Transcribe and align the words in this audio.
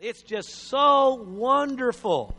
It's 0.00 0.22
just 0.22 0.50
so 0.68 1.14
wonderful 1.14 2.32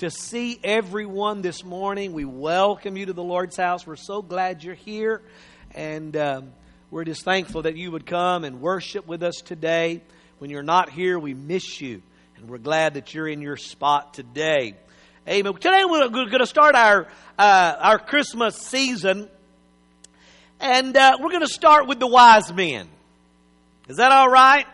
to 0.00 0.10
see 0.10 0.60
everyone 0.62 1.40
this 1.40 1.64
morning. 1.64 2.12
We 2.12 2.26
welcome 2.26 2.98
you 2.98 3.06
to 3.06 3.14
the 3.14 3.22
Lord's 3.22 3.56
house. 3.56 3.86
We're 3.86 3.96
so 3.96 4.20
glad 4.20 4.62
you're 4.62 4.74
here. 4.74 5.22
And 5.74 6.14
um, 6.14 6.52
we're 6.90 7.04
just 7.04 7.24
thankful 7.24 7.62
that 7.62 7.74
you 7.74 7.90
would 7.90 8.04
come 8.04 8.44
and 8.44 8.60
worship 8.60 9.06
with 9.06 9.22
us 9.22 9.36
today. 9.36 10.02
When 10.40 10.50
you're 10.50 10.62
not 10.62 10.90
here, 10.90 11.18
we 11.18 11.32
miss 11.32 11.80
you. 11.80 12.02
And 12.36 12.50
we're 12.50 12.58
glad 12.58 12.92
that 12.94 13.14
you're 13.14 13.28
in 13.28 13.40
your 13.40 13.56
spot 13.56 14.12
today. 14.12 14.74
Amen. 15.26 15.54
Today 15.54 15.84
we're 15.86 16.10
going 16.10 16.38
to 16.38 16.46
start 16.46 16.74
our, 16.74 17.08
uh, 17.38 17.76
our 17.80 17.98
Christmas 17.98 18.56
season. 18.58 19.26
And 20.60 20.94
uh, 20.94 21.16
we're 21.18 21.30
going 21.30 21.40
to 21.40 21.48
start 21.48 21.86
with 21.86 21.98
the 21.98 22.08
wise 22.08 22.52
men. 22.52 22.86
Is 23.88 23.96
that 23.96 24.12
all 24.12 24.28
right? 24.28 24.66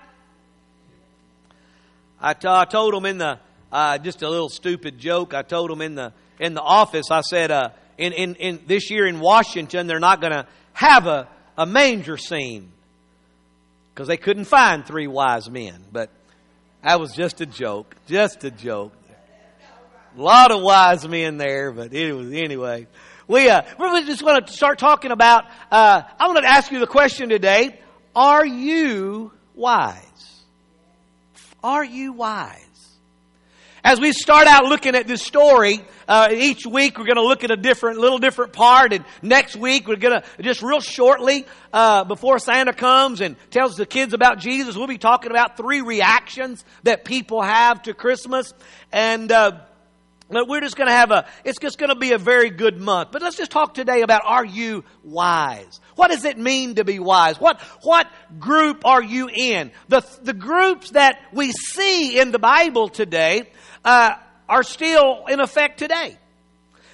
I, 2.24 2.34
t- 2.34 2.46
I 2.48 2.64
told 2.64 2.94
them 2.94 3.04
in 3.04 3.18
the 3.18 3.40
uh, 3.72 3.98
just 3.98 4.22
a 4.22 4.30
little 4.30 4.48
stupid 4.48 4.98
joke. 4.98 5.34
I 5.34 5.42
told 5.42 5.70
them 5.70 5.80
in 5.82 5.96
the 5.96 6.12
in 6.38 6.54
the 6.54 6.62
office. 6.62 7.10
I 7.10 7.22
said, 7.22 7.50
uh, 7.50 7.70
in, 7.98 8.12
in 8.12 8.34
in 8.36 8.60
this 8.66 8.90
year 8.90 9.06
in 9.06 9.18
Washington, 9.18 9.88
they're 9.88 9.98
not 9.98 10.20
going 10.20 10.32
to 10.32 10.46
have 10.72 11.08
a 11.08 11.28
a 11.58 11.66
manger 11.66 12.16
scene 12.16 12.70
because 13.92 14.06
they 14.06 14.16
couldn't 14.16 14.44
find 14.44 14.86
three 14.86 15.08
wise 15.08 15.50
men. 15.50 15.82
But 15.90 16.10
that 16.84 17.00
was 17.00 17.12
just 17.12 17.40
a 17.40 17.46
joke, 17.46 17.96
just 18.06 18.44
a 18.44 18.50
joke. 18.52 18.92
A 20.16 20.20
lot 20.20 20.52
of 20.52 20.62
wise 20.62 21.08
men 21.08 21.38
there, 21.38 21.72
but 21.72 21.92
it 21.92 22.12
was 22.12 22.32
anyway. 22.32 22.86
We 23.26 23.48
uh, 23.48 23.62
we 23.78 24.04
just 24.04 24.22
want 24.22 24.46
to 24.46 24.52
start 24.52 24.78
talking 24.78 25.10
about. 25.10 25.44
Uh, 25.70 26.02
I 26.20 26.26
want 26.28 26.38
to 26.38 26.48
ask 26.48 26.70
you 26.70 26.78
the 26.78 26.86
question 26.86 27.30
today: 27.30 27.80
Are 28.14 28.46
you 28.46 29.32
wise? 29.54 30.11
Are 31.62 31.84
you 31.84 32.12
wise? 32.12 32.58
As 33.84 34.00
we 34.00 34.12
start 34.12 34.46
out 34.46 34.64
looking 34.64 34.94
at 34.94 35.06
this 35.06 35.22
story, 35.22 35.80
uh, 36.08 36.28
each 36.32 36.66
week 36.66 36.98
we're 36.98 37.04
going 37.04 37.16
to 37.16 37.26
look 37.26 37.42
at 37.42 37.50
a 37.50 37.56
different, 37.56 37.98
little 37.98 38.18
different 38.18 38.52
part, 38.52 38.92
and 38.92 39.04
next 39.22 39.56
week 39.56 39.88
we're 39.88 39.96
going 39.96 40.20
to 40.20 40.42
just 40.42 40.62
real 40.62 40.80
shortly 40.80 41.46
uh, 41.72 42.04
before 42.04 42.38
Santa 42.38 42.72
comes 42.72 43.20
and 43.20 43.36
tells 43.50 43.76
the 43.76 43.86
kids 43.86 44.12
about 44.12 44.38
Jesus, 44.38 44.76
we'll 44.76 44.86
be 44.86 44.98
talking 44.98 45.30
about 45.30 45.56
three 45.56 45.80
reactions 45.80 46.64
that 46.84 47.04
people 47.04 47.42
have 47.42 47.82
to 47.82 47.94
Christmas, 47.94 48.52
and. 48.92 49.30
Uh, 49.30 49.60
we're 50.32 50.60
just 50.60 50.76
going 50.76 50.88
to 50.88 50.94
have 50.94 51.10
a, 51.10 51.26
it's 51.44 51.58
just 51.58 51.78
going 51.78 51.90
to 51.90 51.96
be 51.96 52.12
a 52.12 52.18
very 52.18 52.50
good 52.50 52.80
month. 52.80 53.10
But 53.12 53.22
let's 53.22 53.36
just 53.36 53.50
talk 53.50 53.74
today 53.74 54.02
about 54.02 54.22
are 54.24 54.44
you 54.44 54.84
wise? 55.04 55.80
What 55.94 56.10
does 56.10 56.24
it 56.24 56.38
mean 56.38 56.76
to 56.76 56.84
be 56.84 56.98
wise? 56.98 57.38
What, 57.38 57.60
what 57.82 58.10
group 58.38 58.84
are 58.86 59.02
you 59.02 59.28
in? 59.28 59.72
The, 59.88 60.02
the 60.22 60.32
groups 60.32 60.90
that 60.90 61.18
we 61.32 61.52
see 61.52 62.18
in 62.18 62.30
the 62.30 62.38
Bible 62.38 62.88
today 62.88 63.50
uh, 63.84 64.14
are 64.48 64.62
still 64.62 65.26
in 65.26 65.40
effect 65.40 65.78
today. 65.78 66.16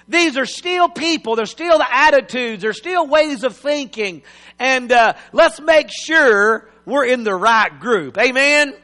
These 0.09 0.39
are 0.39 0.47
still 0.47 0.89
people. 0.89 1.37
They're 1.37 1.47
still 1.47 1.79
the 1.79 1.87
attitudes. 1.95 2.63
They're 2.63 2.73
still 2.73 3.07
ways 3.07 3.45
of 3.45 3.57
thinking. 3.57 4.23
And 4.59 4.91
uh, 4.91 5.15
let's 5.33 5.61
make 5.61 5.91
sure 5.91 6.69
we're 6.87 7.05
in 7.05 7.25
the 7.25 7.35
right 7.35 7.79
group. 7.79 8.17
Amen? 8.17 8.75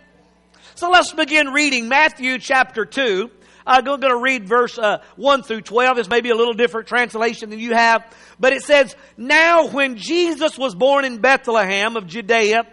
So 0.74 0.90
let's 0.90 1.12
begin 1.12 1.48
reading 1.48 1.88
Matthew 1.88 2.38
chapter 2.38 2.84
2. 2.84 3.30
I'm 3.66 3.84
going 3.84 4.00
to 4.00 4.16
read 4.16 4.46
verse 4.46 4.78
uh, 4.78 4.98
1 5.16 5.42
through 5.42 5.62
12. 5.62 5.98
It's 5.98 6.08
maybe 6.08 6.30
a 6.30 6.34
little 6.34 6.54
different 6.54 6.86
translation 6.86 7.50
than 7.50 7.58
you 7.58 7.74
have. 7.74 8.04
But 8.38 8.52
it 8.52 8.62
says, 8.62 8.94
Now 9.16 9.68
when 9.68 9.96
Jesus 9.96 10.58
was 10.58 10.74
born 10.74 11.04
in 11.04 11.18
Bethlehem 11.18 11.96
of 11.96 12.06
Judea, 12.06 12.66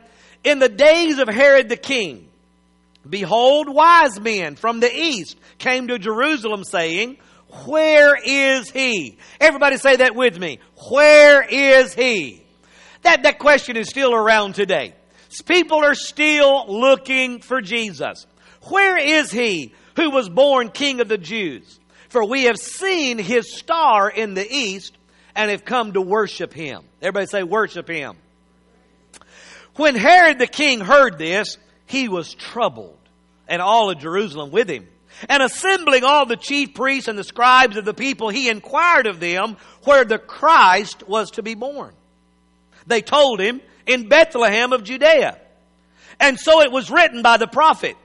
in 0.43 0.59
the 0.59 0.69
days 0.69 1.19
of 1.19 1.27
Herod 1.27 1.69
the 1.69 1.77
king, 1.77 2.27
behold, 3.07 3.69
wise 3.69 4.19
men 4.19 4.55
from 4.55 4.79
the 4.79 4.93
east 4.93 5.37
came 5.59 5.87
to 5.87 5.97
Jerusalem 5.97 6.63
saying, 6.63 7.17
Where 7.65 8.17
is 8.21 8.69
he? 8.69 9.17
Everybody 9.39 9.77
say 9.77 9.97
that 9.97 10.15
with 10.15 10.37
me. 10.37 10.59
Where 10.89 11.41
is 11.41 11.93
he? 11.93 12.43
That, 13.03 13.23
that 13.23 13.39
question 13.39 13.77
is 13.77 13.89
still 13.89 14.13
around 14.13 14.55
today. 14.55 14.93
People 15.45 15.77
are 15.83 15.95
still 15.95 16.65
looking 16.67 17.39
for 17.39 17.61
Jesus. 17.61 18.25
Where 18.63 18.97
is 18.97 19.31
he? 19.31 19.73
Who 19.95 20.11
was 20.11 20.29
born 20.29 20.69
King 20.69 21.01
of 21.01 21.07
the 21.07 21.17
Jews. 21.17 21.79
For 22.09 22.25
we 22.25 22.43
have 22.43 22.57
seen 22.57 23.17
his 23.17 23.57
star 23.57 24.09
in 24.09 24.33
the 24.33 24.45
east 24.49 24.97
and 25.35 25.49
have 25.49 25.63
come 25.63 25.93
to 25.93 26.01
worship 26.01 26.53
him. 26.53 26.83
Everybody 27.01 27.27
say, 27.27 27.43
worship 27.43 27.87
him. 27.87 28.17
When 29.75 29.95
Herod 29.95 30.37
the 30.37 30.47
king 30.47 30.81
heard 30.81 31.17
this, 31.17 31.57
he 31.85 32.09
was 32.09 32.33
troubled, 32.33 32.97
and 33.47 33.61
all 33.61 33.89
of 33.89 33.99
Jerusalem 33.99 34.51
with 34.51 34.69
him. 34.69 34.87
And 35.29 35.41
assembling 35.41 36.03
all 36.03 36.25
the 36.25 36.35
chief 36.35 36.73
priests 36.73 37.07
and 37.07 37.17
the 37.17 37.23
scribes 37.23 37.77
of 37.77 37.85
the 37.85 37.93
people, 37.93 38.29
he 38.29 38.49
inquired 38.49 39.07
of 39.07 39.19
them 39.19 39.55
where 39.83 40.03
the 40.03 40.17
Christ 40.17 41.07
was 41.07 41.31
to 41.31 41.43
be 41.43 41.55
born. 41.55 41.93
They 42.87 43.01
told 43.01 43.39
him, 43.39 43.61
in 43.85 44.07
Bethlehem 44.07 44.73
of 44.73 44.83
Judea. 44.83 45.39
And 46.19 46.39
so 46.39 46.61
it 46.61 46.71
was 46.71 46.91
written 46.91 47.21
by 47.21 47.37
the 47.37 47.47
prophet, 47.47 47.95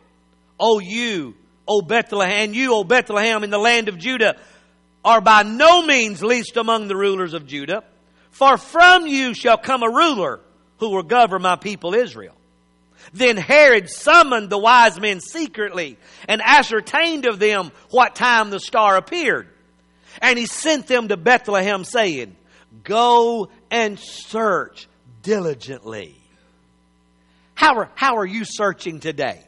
O 0.58 0.78
you 0.78 1.34
O 1.68 1.82
Bethlehem, 1.82 2.54
you, 2.54 2.74
O 2.74 2.84
Bethlehem, 2.84 3.44
in 3.44 3.50
the 3.50 3.58
land 3.58 3.88
of 3.88 3.98
Judah, 3.98 4.36
are 5.04 5.20
by 5.20 5.42
no 5.42 5.82
means 5.82 6.22
least 6.22 6.56
among 6.56 6.88
the 6.88 6.96
rulers 6.96 7.34
of 7.34 7.46
Judah. 7.46 7.84
For 8.30 8.58
from 8.58 9.06
you 9.06 9.34
shall 9.34 9.56
come 9.56 9.82
a 9.82 9.88
ruler 9.88 10.40
who 10.78 10.90
will 10.90 11.02
govern 11.02 11.42
my 11.42 11.56
people 11.56 11.94
Israel. 11.94 12.34
Then 13.12 13.36
Herod 13.36 13.88
summoned 13.88 14.50
the 14.50 14.58
wise 14.58 15.00
men 15.00 15.20
secretly 15.20 15.96
and 16.28 16.42
ascertained 16.42 17.24
of 17.24 17.38
them 17.38 17.70
what 17.90 18.14
time 18.14 18.50
the 18.50 18.60
star 18.60 18.96
appeared. 18.96 19.48
And 20.20 20.38
he 20.38 20.46
sent 20.46 20.86
them 20.86 21.08
to 21.08 21.16
Bethlehem 21.16 21.84
saying, 21.84 22.36
Go 22.84 23.48
and 23.70 23.98
search 23.98 24.88
diligently. 25.22 26.16
How 27.54 27.76
are, 27.76 27.90
how 27.94 28.16
are 28.18 28.26
you 28.26 28.44
searching 28.44 29.00
today? 29.00 29.42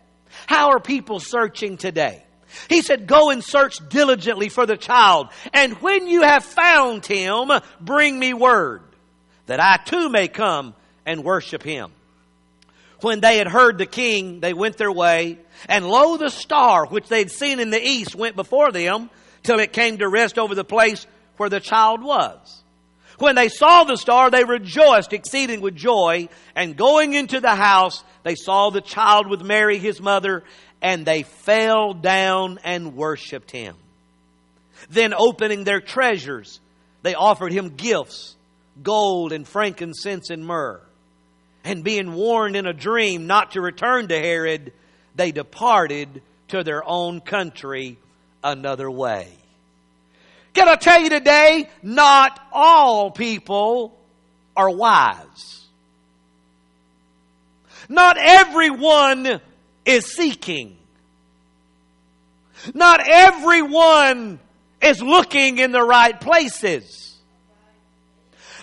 How 0.46 0.70
are 0.70 0.80
people 0.80 1.20
searching 1.20 1.76
today? 1.76 2.22
He 2.68 2.82
said, 2.82 3.06
Go 3.06 3.30
and 3.30 3.44
search 3.44 3.76
diligently 3.88 4.48
for 4.48 4.66
the 4.66 4.76
child, 4.76 5.28
and 5.52 5.74
when 5.74 6.06
you 6.06 6.22
have 6.22 6.44
found 6.44 7.04
him, 7.04 7.50
bring 7.80 8.18
me 8.18 8.34
word, 8.34 8.82
that 9.46 9.60
I 9.60 9.78
too 9.84 10.08
may 10.08 10.28
come 10.28 10.74
and 11.04 11.24
worship 11.24 11.62
him. 11.62 11.92
When 13.00 13.20
they 13.20 13.38
had 13.38 13.46
heard 13.46 13.78
the 13.78 13.86
king, 13.86 14.40
they 14.40 14.52
went 14.52 14.76
their 14.76 14.90
way, 14.90 15.38
and 15.68 15.88
lo, 15.88 16.16
the 16.16 16.30
star 16.30 16.86
which 16.86 17.08
they 17.08 17.20
had 17.20 17.30
seen 17.30 17.60
in 17.60 17.70
the 17.70 17.80
east 17.80 18.14
went 18.14 18.34
before 18.34 18.72
them 18.72 19.10
till 19.42 19.60
it 19.60 19.72
came 19.72 19.98
to 19.98 20.08
rest 20.08 20.38
over 20.38 20.54
the 20.54 20.64
place 20.64 21.06
where 21.36 21.48
the 21.48 21.60
child 21.60 22.02
was. 22.02 22.62
When 23.18 23.34
they 23.34 23.48
saw 23.48 23.84
the 23.84 23.96
star, 23.96 24.30
they 24.30 24.44
rejoiced 24.44 25.12
exceeding 25.12 25.60
with 25.60 25.76
joy, 25.76 26.28
and 26.54 26.76
going 26.76 27.14
into 27.14 27.40
the 27.40 27.54
house, 27.54 28.02
they 28.28 28.34
saw 28.34 28.68
the 28.68 28.82
child 28.82 29.26
with 29.26 29.40
Mary, 29.40 29.78
his 29.78 30.02
mother, 30.02 30.44
and 30.82 31.06
they 31.06 31.22
fell 31.22 31.94
down 31.94 32.58
and 32.62 32.94
worshiped 32.94 33.50
him. 33.50 33.74
Then 34.90 35.14
opening 35.14 35.64
their 35.64 35.80
treasures, 35.80 36.60
they 37.00 37.14
offered 37.14 37.52
him 37.52 37.70
gifts, 37.70 38.36
gold 38.82 39.32
and 39.32 39.48
frankincense 39.48 40.28
and 40.28 40.44
myrrh. 40.44 40.78
And 41.64 41.82
being 41.82 42.12
warned 42.12 42.54
in 42.54 42.66
a 42.66 42.74
dream 42.74 43.26
not 43.26 43.52
to 43.52 43.62
return 43.62 44.08
to 44.08 44.18
Herod, 44.18 44.74
they 45.14 45.32
departed 45.32 46.20
to 46.48 46.62
their 46.62 46.86
own 46.86 47.22
country 47.22 47.96
another 48.44 48.90
way. 48.90 49.32
Can 50.52 50.68
I 50.68 50.76
tell 50.76 51.00
you 51.00 51.08
today, 51.08 51.70
not 51.82 52.38
all 52.52 53.10
people 53.10 53.98
are 54.54 54.68
wise. 54.68 55.57
Not 57.88 58.18
everyone 58.18 59.40
is 59.84 60.06
seeking. 60.06 60.76
Not 62.74 63.00
everyone 63.08 64.40
is 64.82 65.02
looking 65.02 65.58
in 65.58 65.72
the 65.72 65.82
right 65.82 66.20
places. 66.20 67.16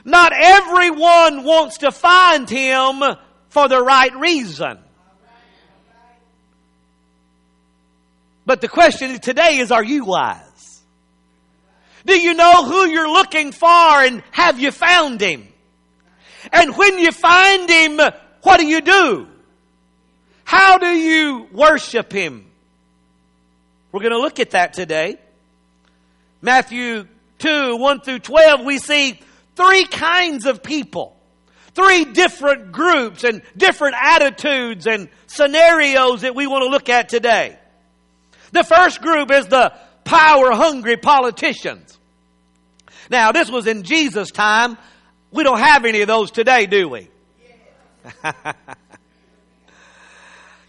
Not 0.03 0.31
everyone 0.33 1.43
wants 1.43 1.79
to 1.79 1.91
find 1.91 2.47
Him 2.47 3.01
for 3.49 3.67
the 3.67 3.81
right 3.81 4.15
reason. 4.15 4.77
But 8.45 8.61
the 8.61 8.67
question 8.67 9.19
today 9.19 9.57
is, 9.57 9.71
are 9.71 9.83
you 9.83 10.05
wise? 10.05 10.81
Do 12.05 12.13
you 12.13 12.35
know 12.35 12.63
who 12.65 12.87
you're 12.87 13.09
looking 13.09 13.51
for 13.51 13.67
and 13.67 14.21
have 14.29 14.59
you 14.59 14.69
found 14.71 15.19
Him? 15.19 15.47
And 16.53 16.77
when 16.77 16.99
you 16.99 17.11
find 17.11 17.67
Him, 17.67 17.99
what 18.45 18.59
do 18.59 18.67
you 18.67 18.79
do? 18.79 19.27
How 20.43 20.77
do 20.77 20.85
you 20.85 21.47
worship 21.51 22.13
Him? 22.13 22.45
We're 23.91 24.01
going 24.01 24.11
to 24.11 24.19
look 24.19 24.39
at 24.39 24.51
that 24.51 24.73
today. 24.73 25.17
Matthew 26.43 27.07
2, 27.39 27.77
1 27.77 28.01
through 28.01 28.19
12, 28.19 28.63
we 28.63 28.77
see 28.77 29.19
three 29.55 29.85
kinds 29.85 30.45
of 30.45 30.61
people. 30.61 31.17
Three 31.73 32.05
different 32.05 32.71
groups 32.71 33.23
and 33.23 33.41
different 33.57 33.95
attitudes 33.99 34.85
and 34.85 35.09
scenarios 35.25 36.21
that 36.21 36.35
we 36.35 36.45
want 36.45 36.63
to 36.65 36.69
look 36.69 36.87
at 36.87 37.09
today. 37.09 37.57
The 38.51 38.63
first 38.63 39.01
group 39.01 39.31
is 39.31 39.47
the 39.47 39.73
power 40.03 40.51
hungry 40.51 40.97
politicians. 40.97 41.97
Now, 43.09 43.31
this 43.31 43.49
was 43.49 43.65
in 43.65 43.81
Jesus' 43.81 44.29
time. 44.29 44.77
We 45.31 45.43
don't 45.43 45.59
have 45.59 45.83
any 45.83 46.01
of 46.01 46.07
those 46.07 46.29
today, 46.29 46.67
do 46.67 46.87
we? 46.87 47.09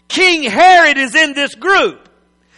King 0.07 0.43
Herod 0.43 0.97
is 0.97 1.15
in 1.15 1.33
this 1.33 1.55
group. 1.55 2.07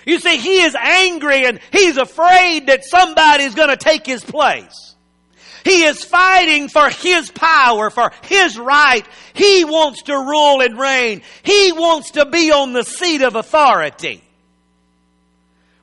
You 0.05 0.19
see, 0.19 0.37
he 0.37 0.61
is 0.61 0.75
angry 0.75 1.45
and 1.45 1.59
he's 1.71 1.97
afraid 1.97 2.67
that 2.67 2.85
somebody's 2.85 3.55
going 3.55 3.69
to 3.69 3.77
take 3.77 4.05
his 4.05 4.23
place. 4.23 4.95
He 5.63 5.83
is 5.83 6.03
fighting 6.03 6.69
for 6.69 6.89
his 6.89 7.29
power, 7.31 7.89
for 7.89 8.11
his 8.23 8.57
right. 8.57 9.05
He 9.33 9.65
wants 9.65 10.03
to 10.03 10.13
rule 10.13 10.61
and 10.61 10.79
reign. 10.79 11.21
He 11.43 11.71
wants 11.73 12.11
to 12.11 12.25
be 12.25 12.51
on 12.51 12.73
the 12.73 12.83
seat 12.83 13.21
of 13.21 13.35
authority. 13.35 14.23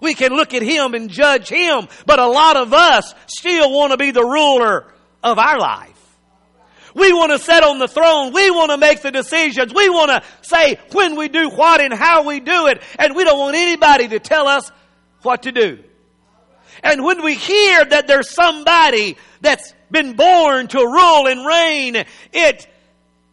We 0.00 0.14
can 0.14 0.32
look 0.32 0.54
at 0.54 0.62
him 0.62 0.94
and 0.94 1.10
judge 1.10 1.48
him, 1.48 1.88
but 2.04 2.18
a 2.18 2.26
lot 2.26 2.56
of 2.56 2.72
us 2.72 3.14
still 3.26 3.72
want 3.72 3.92
to 3.92 3.96
be 3.96 4.10
the 4.10 4.24
ruler 4.24 4.86
of 5.22 5.38
our 5.38 5.58
life. 5.58 5.95
We 6.96 7.12
want 7.12 7.30
to 7.30 7.38
sit 7.38 7.62
on 7.62 7.78
the 7.78 7.88
throne. 7.88 8.32
We 8.32 8.50
want 8.50 8.70
to 8.70 8.78
make 8.78 9.02
the 9.02 9.10
decisions. 9.10 9.74
We 9.74 9.90
want 9.90 10.10
to 10.10 10.22
say 10.40 10.78
when 10.92 11.14
we 11.14 11.28
do 11.28 11.50
what 11.50 11.82
and 11.82 11.92
how 11.92 12.26
we 12.26 12.40
do 12.40 12.68
it. 12.68 12.80
And 12.98 13.14
we 13.14 13.22
don't 13.22 13.38
want 13.38 13.54
anybody 13.54 14.08
to 14.08 14.18
tell 14.18 14.48
us 14.48 14.72
what 15.20 15.42
to 15.42 15.52
do. 15.52 15.84
And 16.82 17.04
when 17.04 17.22
we 17.22 17.34
hear 17.34 17.84
that 17.84 18.06
there's 18.06 18.30
somebody 18.30 19.18
that's 19.42 19.74
been 19.90 20.14
born 20.14 20.68
to 20.68 20.78
rule 20.78 21.26
and 21.26 21.46
reign, 21.46 22.02
it 22.32 22.66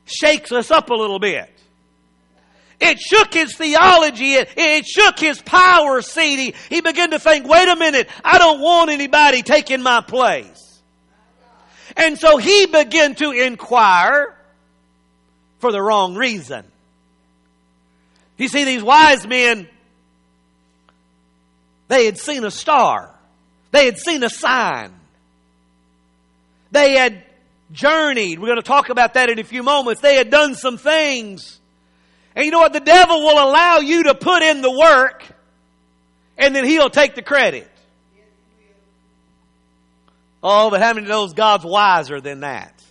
shakes 0.03 0.51
us 0.51 0.69
up 0.69 0.89
a 0.89 0.93
little 0.93 1.19
bit. 1.19 1.49
It 2.81 2.99
shook 2.99 3.33
his 3.33 3.55
theology. 3.55 4.33
It, 4.33 4.49
it 4.57 4.85
shook 4.85 5.17
his 5.17 5.41
power 5.41 6.01
seat. 6.01 6.37
He, 6.37 6.75
he 6.75 6.81
began 6.81 7.11
to 7.11 7.19
think, 7.19 7.47
wait 7.47 7.69
a 7.69 7.77
minute, 7.77 8.09
I 8.25 8.39
don't 8.39 8.59
want 8.59 8.89
anybody 8.89 9.41
taking 9.41 9.81
my 9.81 10.01
place. 10.01 10.62
And 11.95 12.17
so 12.17 12.37
he 12.37 12.65
began 12.65 13.15
to 13.15 13.31
inquire 13.31 14.35
for 15.59 15.71
the 15.71 15.81
wrong 15.81 16.15
reason. 16.15 16.65
You 18.37 18.47
see, 18.47 18.63
these 18.63 18.83
wise 18.83 19.27
men, 19.27 19.67
they 21.87 22.05
had 22.05 22.17
seen 22.17 22.43
a 22.43 22.51
star. 22.51 23.09
They 23.71 23.85
had 23.85 23.97
seen 23.97 24.23
a 24.23 24.29
sign. 24.29 24.91
They 26.71 26.93
had 26.93 27.23
journeyed. 27.71 28.39
We're 28.39 28.47
going 28.47 28.57
to 28.57 28.63
talk 28.63 28.89
about 28.89 29.13
that 29.13 29.29
in 29.29 29.39
a 29.39 29.43
few 29.43 29.63
moments. 29.63 30.01
They 30.01 30.15
had 30.15 30.29
done 30.29 30.55
some 30.55 30.77
things. 30.77 31.59
And 32.35 32.45
you 32.45 32.51
know 32.51 32.59
what? 32.59 32.73
The 32.73 32.79
devil 32.79 33.21
will 33.21 33.49
allow 33.49 33.77
you 33.77 34.03
to 34.03 34.15
put 34.15 34.41
in 34.41 34.61
the 34.61 34.71
work 34.71 35.23
and 36.37 36.55
then 36.55 36.65
he'll 36.65 36.89
take 36.89 37.15
the 37.15 37.21
credit. 37.21 37.69
Oh, 40.43 40.69
but 40.69 40.81
how 40.81 40.93
many 40.93 41.07
knows 41.07 41.33
God's 41.33 41.63
wiser 41.63 42.19
than 42.19 42.41
that? 42.41 42.83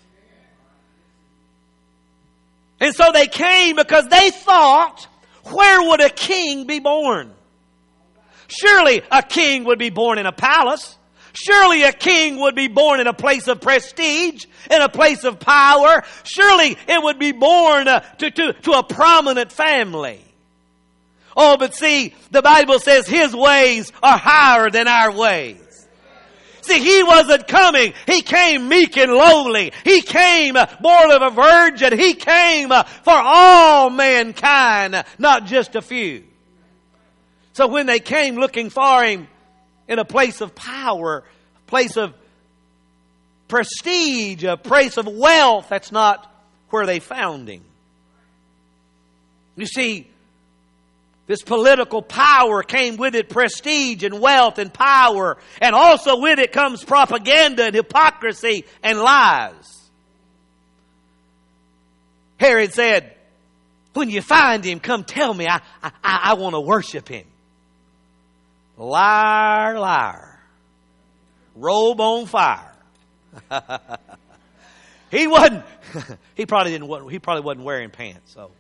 And 2.81 2.95
so 2.95 3.13
they 3.13 3.27
came 3.27 3.77
because 3.77 4.09
they 4.09 4.31
thought, 4.31 5.07
where 5.45 5.89
would 5.91 6.01
a 6.01 6.09
king 6.09 6.67
be 6.67 6.81
born? 6.81 7.33
Surely 8.49 9.03
a 9.11 9.23
king 9.23 9.65
would 9.65 9.79
be 9.79 9.91
born 9.91 10.19
in 10.19 10.27
a 10.27 10.33
palace. 10.33 10.97
Surely 11.33 11.83
a 11.85 11.93
king 11.93 12.41
would 12.41 12.55
be 12.55 12.69
born 12.69 13.01
in 13.01 13.07
a 13.07 13.15
place 13.15 13.49
of 13.49 13.61
prestige, 13.61 14.45
in 14.71 14.83
a 14.83 14.89
place 14.89 15.25
of 15.25 15.39
power. 15.39 16.03
Surely 16.25 16.77
it 16.89 17.03
would 17.03 17.19
be 17.19 17.33
born 17.33 17.89
uh, 17.89 18.01
to, 18.01 18.31
to, 18.31 18.53
to 18.53 18.73
a 18.73 18.83
prominent 18.83 19.53
family. 19.53 20.21
Oh, 21.37 21.57
but 21.57 21.75
see, 21.75 22.15
the 22.31 22.43
Bible 22.43 22.79
says 22.79 23.07
his 23.07 23.35
ways 23.35 23.93
are 24.03 24.19
higher 24.19 24.71
than 24.71 24.89
our 24.89 25.13
ways. 25.13 25.62
See, 26.63 26.79
he 26.79 27.03
wasn't 27.03 27.49
coming. 27.49 27.93
He 28.07 28.23
came 28.23 28.69
meek 28.69 28.97
and 28.97 29.13
lowly. 29.13 29.73
He 29.85 30.01
came 30.01 30.55
born 30.55 31.11
of 31.11 31.23
a 31.23 31.31
virgin. 31.31 31.99
He 31.99 32.15
came 32.15 32.69
for 32.69 33.13
all 33.13 33.91
mankind, 33.91 35.05
not 35.19 35.47
just 35.47 35.75
a 35.75 35.83
few. 35.83 36.25
So 37.53 37.67
when 37.67 37.87
they 37.87 37.99
came 37.99 38.37
looking 38.37 38.71
for 38.71 39.05
him 39.05 39.29
in 39.89 39.99
a 39.99 40.05
place 40.05 40.41
of 40.41 40.55
power, 40.55 41.25
a 41.67 41.71
place 41.71 41.97
of 41.97 42.15
prestige, 43.49 44.45
a 44.45 44.57
place 44.57 44.97
of 44.97 45.07
wealth, 45.07 45.67
that's 45.69 45.93
not 45.93 46.33
where 46.71 46.87
they 46.87 47.01
found 47.01 47.49
him. 47.49 47.63
You 49.57 49.67
see, 49.67 50.09
this 51.33 51.41
political 51.41 52.03
power 52.03 52.63
came 52.63 52.99
with 52.99 53.15
it 53.15 53.31
prestige 53.31 54.03
and 54.03 54.21
wealth 54.21 54.59
and 54.59 54.71
power, 54.71 55.39
and 55.63 55.75
also 55.75 56.21
with 56.21 56.39
it 56.39 56.53
comes 56.53 56.85
propaganda 56.85 57.65
and 57.65 57.75
hypocrisy 57.75 58.67
and 58.83 58.99
lies. 58.99 59.89
Herod 62.37 62.75
said, 62.75 63.17
When 63.95 64.11
you 64.11 64.21
find 64.21 64.63
him, 64.63 64.79
come 64.79 65.05
tell 65.05 65.33
me. 65.33 65.47
I, 65.47 65.63
I, 65.83 65.93
I 66.05 66.35
want 66.35 66.55
to 66.55 66.61
worship 66.61 67.09
him. 67.09 67.25
Liar, 68.77 69.81
liar. 69.81 70.39
Robe 71.57 71.99
on 71.99 72.27
fire. 72.27 72.75
he 75.11 75.27
wasn't, 75.27 75.65
he 76.35 76.45
probably 76.45 76.73
didn't, 76.73 77.09
he 77.09 77.19
probably 77.19 77.43
wasn't 77.43 77.65
wearing 77.65 77.89
pants, 77.89 78.35
so. 78.35 78.51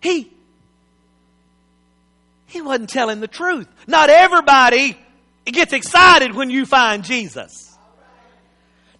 He, 0.00 0.32
he 2.46 2.62
wasn't 2.62 2.90
telling 2.90 3.20
the 3.20 3.28
truth. 3.28 3.68
Not 3.86 4.10
everybody 4.10 4.96
gets 5.44 5.72
excited 5.72 6.34
when 6.34 6.50
you 6.50 6.66
find 6.66 7.04
Jesus. 7.04 7.76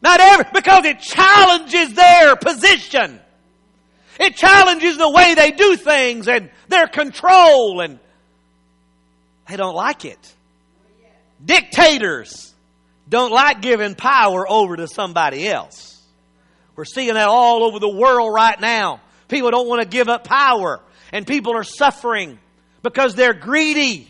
Not 0.00 0.20
every, 0.20 0.46
because 0.52 0.84
it 0.84 1.00
challenges 1.00 1.92
their 1.94 2.36
position. 2.36 3.20
It 4.20 4.36
challenges 4.36 4.96
the 4.96 5.10
way 5.10 5.34
they 5.34 5.52
do 5.52 5.76
things 5.76 6.28
and 6.28 6.50
their 6.68 6.86
control 6.86 7.80
and 7.80 7.98
they 9.48 9.56
don't 9.56 9.74
like 9.74 10.04
it. 10.04 10.34
Dictators 11.44 12.52
don't 13.08 13.32
like 13.32 13.62
giving 13.62 13.94
power 13.94 14.48
over 14.48 14.76
to 14.76 14.88
somebody 14.88 15.48
else. 15.48 16.02
We're 16.76 16.84
seeing 16.84 17.14
that 17.14 17.28
all 17.28 17.64
over 17.64 17.78
the 17.78 17.88
world 17.88 18.32
right 18.32 18.60
now. 18.60 19.00
People 19.28 19.50
don't 19.50 19.68
want 19.68 19.82
to 19.82 19.88
give 19.88 20.08
up 20.08 20.24
power 20.24 20.80
and 21.12 21.26
people 21.26 21.55
are 21.55 21.64
suffering 21.64 22.38
because 22.82 23.15
they're 23.15 23.34
greedy 23.34 24.08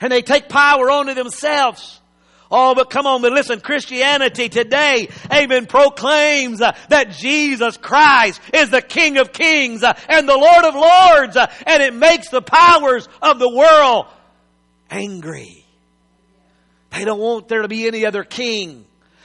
and 0.00 0.12
they 0.12 0.22
take 0.22 0.48
power 0.48 0.90
onto 0.90 1.14
themselves. 1.14 2.00
Oh, 2.50 2.74
but 2.74 2.90
come 2.90 3.06
on, 3.06 3.22
but 3.22 3.32
listen, 3.32 3.60
Christianity 3.60 4.48
today, 4.48 5.08
amen, 5.32 5.66
proclaims 5.66 6.60
uh, 6.60 6.76
that 6.88 7.10
Jesus 7.10 7.76
Christ 7.76 8.40
is 8.52 8.70
the 8.70 8.82
King 8.82 9.16
of 9.16 9.32
Kings 9.32 9.82
uh, 9.82 9.98
and 10.08 10.28
the 10.28 10.36
Lord 10.36 10.64
of 10.64 10.74
Lords, 10.74 11.36
uh, 11.36 11.50
and 11.66 11.82
it 11.82 11.94
makes 11.94 12.28
the 12.28 12.42
powers 12.42 13.08
of 13.22 13.38
the 13.38 13.48
world 13.48 14.06
angry. 14.90 15.64
They 16.90 17.04
don't 17.04 17.18
want 17.18 17.48
there 17.48 17.62
to 17.62 17.68
be 17.68 17.86
any 17.86 18.06
other 18.06 18.22
king. 18.22 18.84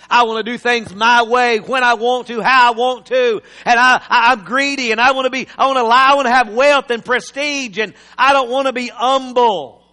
I 0.10 0.24
want 0.24 0.44
to 0.44 0.52
do 0.52 0.58
things 0.58 0.94
my 0.94 1.24
way, 1.24 1.60
when 1.60 1.84
I 1.84 1.94
want 1.94 2.28
to, 2.28 2.42
how 2.42 2.74
I 2.74 2.76
want 2.76 3.06
to. 3.08 3.42
And 3.64 3.80
I, 3.80 4.02
I, 4.10 4.34
am 4.34 4.44
greedy 4.44 4.92
and 4.92 5.00
I 5.00 5.12
want 5.12 5.26
to 5.26 5.30
be, 5.30 5.48
I 5.58 5.68
want 5.68 5.78
to 5.78 5.84
lie, 5.84 6.08
I 6.12 6.16
want 6.16 6.26
to 6.26 6.34
have 6.34 6.50
wealth 6.52 6.90
and 6.90 7.06
prestige 7.06 7.78
and 7.78 7.94
I 8.18 8.34
don't 8.34 8.50
want 8.50 8.68
to 8.68 8.74
be 8.74 8.88
humble. 8.88 9.84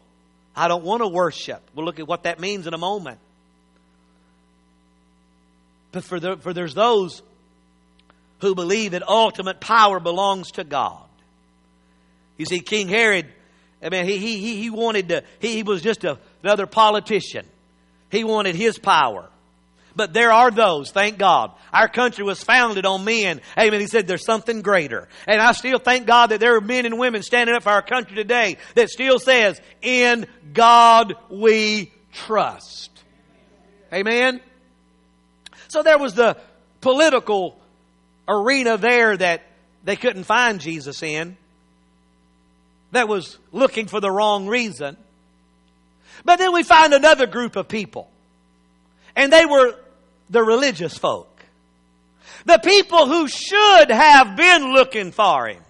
I 0.54 0.68
don't 0.68 0.84
want 0.84 1.02
to 1.02 1.08
worship. 1.08 1.60
We'll 1.74 1.84
look 1.84 2.00
at 2.00 2.08
what 2.08 2.22
that 2.22 2.40
means 2.40 2.66
in 2.66 2.72
a 2.72 2.78
moment. 2.78 3.18
But 5.92 6.04
for, 6.04 6.18
the, 6.18 6.38
for 6.38 6.54
there's 6.54 6.74
those 6.74 7.22
who 8.40 8.54
believe 8.54 8.92
that 8.92 9.06
ultimate 9.06 9.60
power 9.60 10.00
belongs 10.00 10.52
to 10.52 10.64
God. 10.64 11.02
You 12.38 12.46
see, 12.46 12.60
King 12.60 12.88
Herod, 12.88 13.26
I 13.82 13.90
mean, 13.90 14.06
he, 14.06 14.16
he, 14.18 14.56
he 14.56 14.70
wanted 14.70 15.08
to, 15.08 15.24
he, 15.40 15.54
he 15.54 15.62
was 15.62 15.82
just 15.82 16.04
a, 16.04 16.18
another 16.42 16.66
politician. 16.66 17.46
He 18.10 18.24
wanted 18.24 18.56
his 18.56 18.78
power. 18.78 19.28
But 19.96 20.12
there 20.12 20.30
are 20.30 20.50
those, 20.50 20.90
thank 20.90 21.16
God. 21.16 21.52
Our 21.72 21.88
country 21.88 22.22
was 22.22 22.44
founded 22.44 22.84
on 22.84 23.06
men. 23.06 23.40
Amen. 23.58 23.80
He 23.80 23.86
said 23.86 24.06
there's 24.06 24.26
something 24.26 24.60
greater. 24.60 25.08
And 25.26 25.40
I 25.40 25.52
still 25.52 25.78
thank 25.78 26.06
God 26.06 26.28
that 26.28 26.38
there 26.38 26.54
are 26.56 26.60
men 26.60 26.84
and 26.84 26.98
women 26.98 27.22
standing 27.22 27.56
up 27.56 27.62
for 27.62 27.70
our 27.70 27.80
country 27.80 28.14
today 28.14 28.58
that 28.74 28.90
still 28.90 29.18
says, 29.18 29.58
in 29.80 30.26
God 30.52 31.14
we 31.30 31.92
trust. 32.12 32.90
Amen. 33.90 34.42
So 35.68 35.82
there 35.82 35.98
was 35.98 36.12
the 36.12 36.36
political 36.82 37.58
arena 38.28 38.76
there 38.76 39.16
that 39.16 39.44
they 39.82 39.96
couldn't 39.96 40.24
find 40.24 40.60
Jesus 40.60 41.02
in. 41.02 41.38
That 42.92 43.08
was 43.08 43.38
looking 43.50 43.86
for 43.86 44.00
the 44.00 44.10
wrong 44.10 44.46
reason. 44.46 44.98
But 46.22 46.38
then 46.38 46.52
we 46.52 46.64
find 46.64 46.92
another 46.92 47.26
group 47.26 47.56
of 47.56 47.66
people. 47.66 48.10
And 49.14 49.32
they 49.32 49.46
were 49.46 49.74
the 50.30 50.42
religious 50.42 50.96
folk. 50.96 51.28
The 52.44 52.58
people 52.58 53.06
who 53.06 53.28
should 53.28 53.90
have 53.90 54.36
been 54.36 54.72
looking 54.72 55.12
for 55.12 55.48
him. 55.48 55.62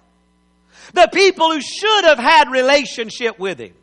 The 0.92 1.08
people 1.12 1.52
who 1.52 1.60
should 1.60 2.04
have 2.04 2.18
had 2.18 2.50
relationship 2.50 3.38
with 3.38 3.58
Him. 3.58 3.74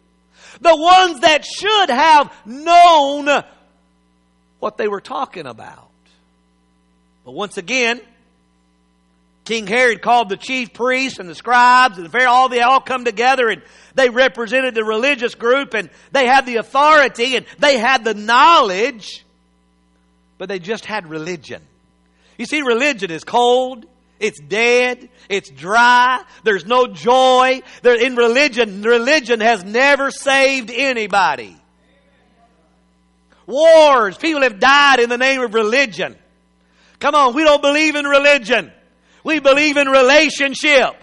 The 0.61 0.75
ones 0.75 1.19
that 1.21 1.45
should 1.45 1.89
have 1.89 2.33
known 2.45 3.43
what 4.59 4.77
they 4.77 4.87
were 4.87 5.01
talking 5.01 5.45
about. 5.45 5.89
But 7.25 7.33
once 7.33 7.57
again, 7.57 8.01
King 9.45 9.67
Herod 9.67 10.01
called 10.01 10.29
the 10.29 10.37
chief 10.37 10.73
priests 10.73 11.19
and 11.19 11.29
the 11.29 11.35
scribes 11.35 11.97
and 11.97 12.05
the 12.05 12.09
Pharaoh, 12.09 12.31
all 12.31 12.49
they 12.49 12.61
all 12.61 12.79
come 12.79 13.03
together 13.03 13.49
and 13.49 13.61
they 13.93 14.09
represented 14.09 14.73
the 14.73 14.85
religious 14.85 15.35
group 15.35 15.73
and 15.73 15.89
they 16.13 16.25
had 16.25 16.45
the 16.45 16.55
authority 16.55 17.35
and 17.35 17.45
they 17.59 17.77
had 17.77 18.03
the 18.05 18.13
knowledge, 18.13 19.22
but 20.43 20.49
they 20.49 20.59
just 20.59 20.83
had 20.83 21.09
religion. 21.09 21.61
You 22.37 22.45
see, 22.45 22.63
religion 22.63 23.11
is 23.11 23.23
cold, 23.23 23.85
it's 24.19 24.41
dead, 24.41 25.07
it's 25.29 25.49
dry, 25.49 26.21
there's 26.43 26.65
no 26.65 26.87
joy. 26.87 27.61
There, 27.81 27.95
in 27.95 28.17
religion, 28.17 28.81
religion 28.81 29.39
has 29.39 29.63
never 29.63 30.11
saved 30.11 30.69
anybody. 30.69 31.55
Wars, 33.47 34.17
people 34.17 34.41
have 34.41 34.59
died 34.59 34.99
in 34.99 35.07
the 35.07 35.17
name 35.17 35.39
of 35.39 35.53
religion. 35.53 36.17
Come 36.99 37.15
on, 37.15 37.33
we 37.33 37.45
don't 37.45 37.61
believe 37.61 37.95
in 37.95 38.03
religion. 38.03 38.69
We 39.23 39.39
believe 39.39 39.77
in 39.77 39.87
relationship. 39.87 40.93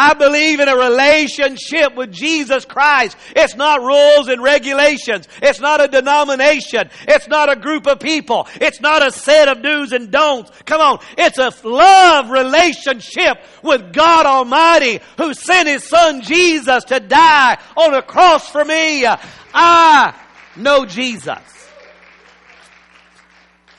I 0.00 0.14
believe 0.14 0.60
in 0.60 0.68
a 0.68 0.76
relationship 0.76 1.96
with 1.96 2.12
Jesus 2.12 2.64
Christ. 2.64 3.16
It's 3.34 3.56
not 3.56 3.82
rules 3.82 4.28
and 4.28 4.40
regulations. 4.40 5.26
It's 5.42 5.58
not 5.58 5.80
a 5.80 5.88
denomination. 5.88 6.88
It's 7.08 7.26
not 7.26 7.50
a 7.50 7.56
group 7.56 7.88
of 7.88 7.98
people. 7.98 8.46
It's 8.60 8.80
not 8.80 9.04
a 9.04 9.10
set 9.10 9.48
of 9.48 9.60
do's 9.60 9.90
and 9.90 10.12
don'ts. 10.12 10.52
Come 10.66 10.80
on. 10.80 11.00
It's 11.18 11.38
a 11.38 11.52
love 11.66 12.30
relationship 12.30 13.38
with 13.64 13.92
God 13.92 14.24
Almighty 14.24 15.00
who 15.16 15.34
sent 15.34 15.66
His 15.66 15.82
Son 15.82 16.22
Jesus 16.22 16.84
to 16.84 17.00
die 17.00 17.58
on 17.76 17.92
a 17.92 18.02
cross 18.02 18.48
for 18.48 18.64
me. 18.64 19.04
I 19.04 20.14
know 20.54 20.86
Jesus. 20.86 21.57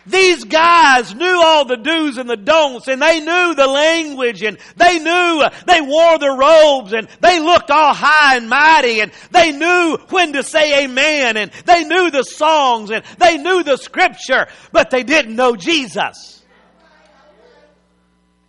These 0.09 0.45
guys 0.45 1.13
knew 1.13 1.41
all 1.43 1.65
the 1.65 1.77
do's 1.77 2.17
and 2.17 2.27
the 2.27 2.35
don'ts 2.35 2.87
and 2.87 2.99
they 2.99 3.19
knew 3.19 3.53
the 3.53 3.67
language 3.67 4.41
and 4.41 4.57
they 4.75 4.97
knew 4.97 5.41
uh, 5.43 5.49
they 5.67 5.81
wore 5.81 6.17
the 6.17 6.31
robes 6.31 6.93
and 6.93 7.07
they 7.21 7.39
looked 7.39 7.69
all 7.69 7.93
high 7.93 8.35
and 8.35 8.49
mighty 8.49 9.01
and 9.01 9.11
they 9.29 9.51
knew 9.51 9.97
when 10.09 10.33
to 10.33 10.41
say 10.41 10.83
amen 10.83 11.37
and 11.37 11.51
they 11.65 11.83
knew 11.83 12.09
the 12.09 12.23
songs 12.23 12.89
and 12.89 13.03
they 13.19 13.37
knew 13.37 13.61
the 13.61 13.77
scripture, 13.77 14.47
but 14.71 14.89
they 14.89 15.03
didn't 15.03 15.35
know 15.35 15.55
Jesus. 15.55 16.43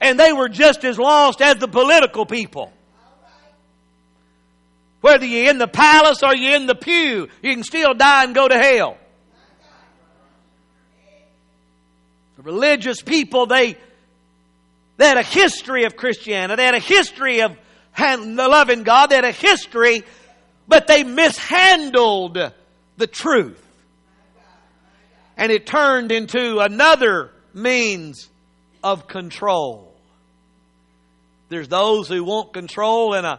And 0.00 0.18
they 0.18 0.32
were 0.32 0.48
just 0.48 0.82
as 0.84 0.98
lost 0.98 1.42
as 1.42 1.56
the 1.56 1.68
political 1.68 2.24
people. 2.24 2.72
Whether 5.02 5.26
you're 5.26 5.50
in 5.50 5.58
the 5.58 5.68
palace 5.68 6.22
or 6.22 6.34
you're 6.34 6.56
in 6.56 6.66
the 6.66 6.74
pew, 6.74 7.28
you 7.42 7.54
can 7.54 7.64
still 7.64 7.92
die 7.92 8.24
and 8.24 8.34
go 8.34 8.48
to 8.48 8.58
hell. 8.58 8.96
The 12.40 12.44
religious 12.44 13.02
people, 13.02 13.44
they, 13.44 13.76
they 14.96 15.06
had 15.06 15.18
a 15.18 15.22
history 15.22 15.84
of 15.84 15.94
Christianity. 15.94 16.56
They 16.56 16.64
had 16.64 16.74
a 16.74 16.78
history 16.78 17.42
of 17.42 17.54
loving 17.98 18.82
God. 18.82 19.10
They 19.10 19.16
had 19.16 19.26
a 19.26 19.30
history, 19.30 20.04
but 20.66 20.86
they 20.86 21.04
mishandled 21.04 22.38
the 22.96 23.06
truth. 23.06 23.62
And 25.36 25.52
it 25.52 25.66
turned 25.66 26.12
into 26.12 26.60
another 26.60 27.30
means 27.52 28.30
of 28.82 29.06
control. 29.06 29.92
There's 31.50 31.68
those 31.68 32.08
who 32.08 32.24
want 32.24 32.54
control 32.54 33.12
in 33.12 33.26
a 33.26 33.38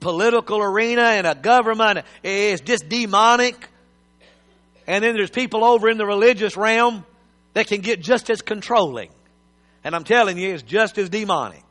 political 0.00 0.62
arena, 0.62 1.16
in 1.16 1.26
a 1.26 1.34
government. 1.34 2.06
It's 2.22 2.62
just 2.62 2.88
demonic. 2.88 3.68
And 4.86 5.04
then 5.04 5.14
there's 5.14 5.28
people 5.28 5.62
over 5.62 5.90
in 5.90 5.98
the 5.98 6.06
religious 6.06 6.56
realm 6.56 7.04
that 7.54 7.66
can 7.66 7.80
get 7.80 8.00
just 8.00 8.30
as 8.30 8.42
controlling. 8.42 9.10
And 9.84 9.94
I'm 9.94 10.04
telling 10.04 10.38
you, 10.38 10.54
it's 10.54 10.62
just 10.62 10.98
as 10.98 11.08
demonic. 11.08 11.64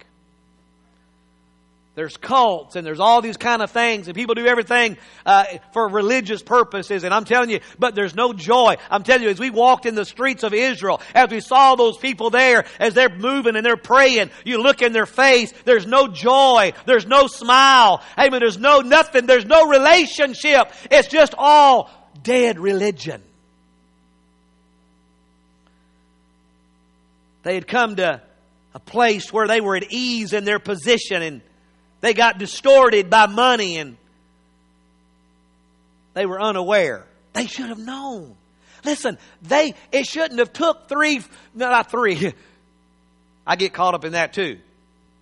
There's 1.98 2.16
cults 2.16 2.76
and 2.76 2.86
there's 2.86 3.00
all 3.00 3.24
these 3.24 3.38
kind 3.38 3.60
of 3.60 3.72
things, 3.72 4.08
and 4.08 4.16
people 4.16 4.36
do 4.36 4.46
everything 4.46 4.98
uh, 5.26 5.46
for 5.74 5.88
religious 5.88 6.44
purposes. 6.44 7.04
And 7.04 7.12
I'm 7.12 7.26
telling 7.26 7.50
you, 7.50 7.60
but 7.80 7.96
there's 7.96 8.14
no 8.14 8.34
joy. 8.34 8.76
I'm 8.92 9.02
telling 9.02 9.24
you, 9.24 9.30
as 9.30 9.40
we 9.40 9.50
walked 9.50 9.88
in 9.88 9.96
the 9.96 10.06
streets 10.06 10.44
of 10.44 10.54
Israel, 10.54 11.02
as 11.16 11.32
we 11.32 11.40
saw 11.40 11.74
those 11.74 11.98
people 11.98 12.30
there, 12.30 12.66
as 12.80 12.94
they're 12.94 13.10
moving 13.10 13.56
and 13.56 13.66
they're 13.66 13.78
praying, 13.78 14.30
you 14.46 14.62
look 14.62 14.84
in 14.84 14.94
their 14.94 15.08
face. 15.08 15.52
There's 15.66 15.88
no 15.88 16.08
joy. 16.08 16.74
There's 16.86 17.08
no 17.08 17.26
smile. 17.26 18.04
Amen. 18.16 18.42
There's 18.42 18.60
no 18.60 18.82
nothing. 18.82 19.26
There's 19.26 19.48
no 19.48 19.68
relationship. 19.68 20.72
It's 20.92 21.08
just 21.08 21.34
all 21.36 21.90
dead 22.22 22.60
religion. 22.60 23.24
They 27.48 27.56
had 27.56 27.66
come 27.66 27.96
to 27.96 28.22
a 28.74 28.80
place 28.80 29.32
where 29.32 29.48
they 29.48 29.62
were 29.62 29.78
at 29.78 29.90
ease 29.90 30.34
in 30.34 30.44
their 30.44 30.60
position 30.60 31.22
and 31.22 31.42
they 32.02 32.14
got 32.14 32.40
distorted 32.40 33.10
by 33.10 33.28
money 33.28 33.78
and 33.78 33.96
they 36.14 36.26
were 36.26 36.42
unaware. 36.42 37.06
They 37.32 37.48
should 37.48 37.70
have 37.70 37.80
known. 37.80 38.36
Listen, 38.84 39.18
they 39.44 39.76
it 39.94 40.06
shouldn't 40.06 40.40
have 40.40 40.52
took 40.52 40.90
three 40.90 41.22
no, 41.56 41.70
not 41.70 41.90
three. 41.90 42.34
I 43.48 43.56
get 43.56 43.72
caught 43.72 43.94
up 43.94 44.04
in 44.04 44.12
that 44.12 44.34
too. 44.34 44.60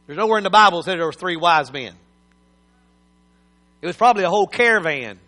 There's 0.08 0.18
nowhere 0.18 0.40
in 0.40 0.44
the 0.44 0.50
Bible 0.50 0.82
that 0.82 0.96
there 0.96 1.06
were 1.06 1.14
three 1.14 1.38
wise 1.38 1.72
men. 1.72 1.94
It 3.84 3.86
was 3.86 3.96
probably 3.96 4.24
a 4.24 4.30
whole 4.32 4.48
caravan. 4.48 5.20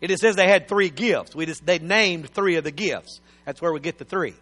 It 0.00 0.08
just 0.08 0.22
says 0.22 0.34
they 0.34 0.48
had 0.48 0.66
three 0.66 0.88
gifts. 0.88 1.34
We 1.34 1.44
just 1.44 1.66
they 1.66 1.78
named 1.78 2.30
three 2.30 2.56
of 2.56 2.64
the 2.64 2.70
gifts. 2.70 3.20
That's 3.44 3.60
where 3.60 3.70
we 3.70 3.80
get 3.80 3.98
the 3.98 4.06
three. 4.06 4.34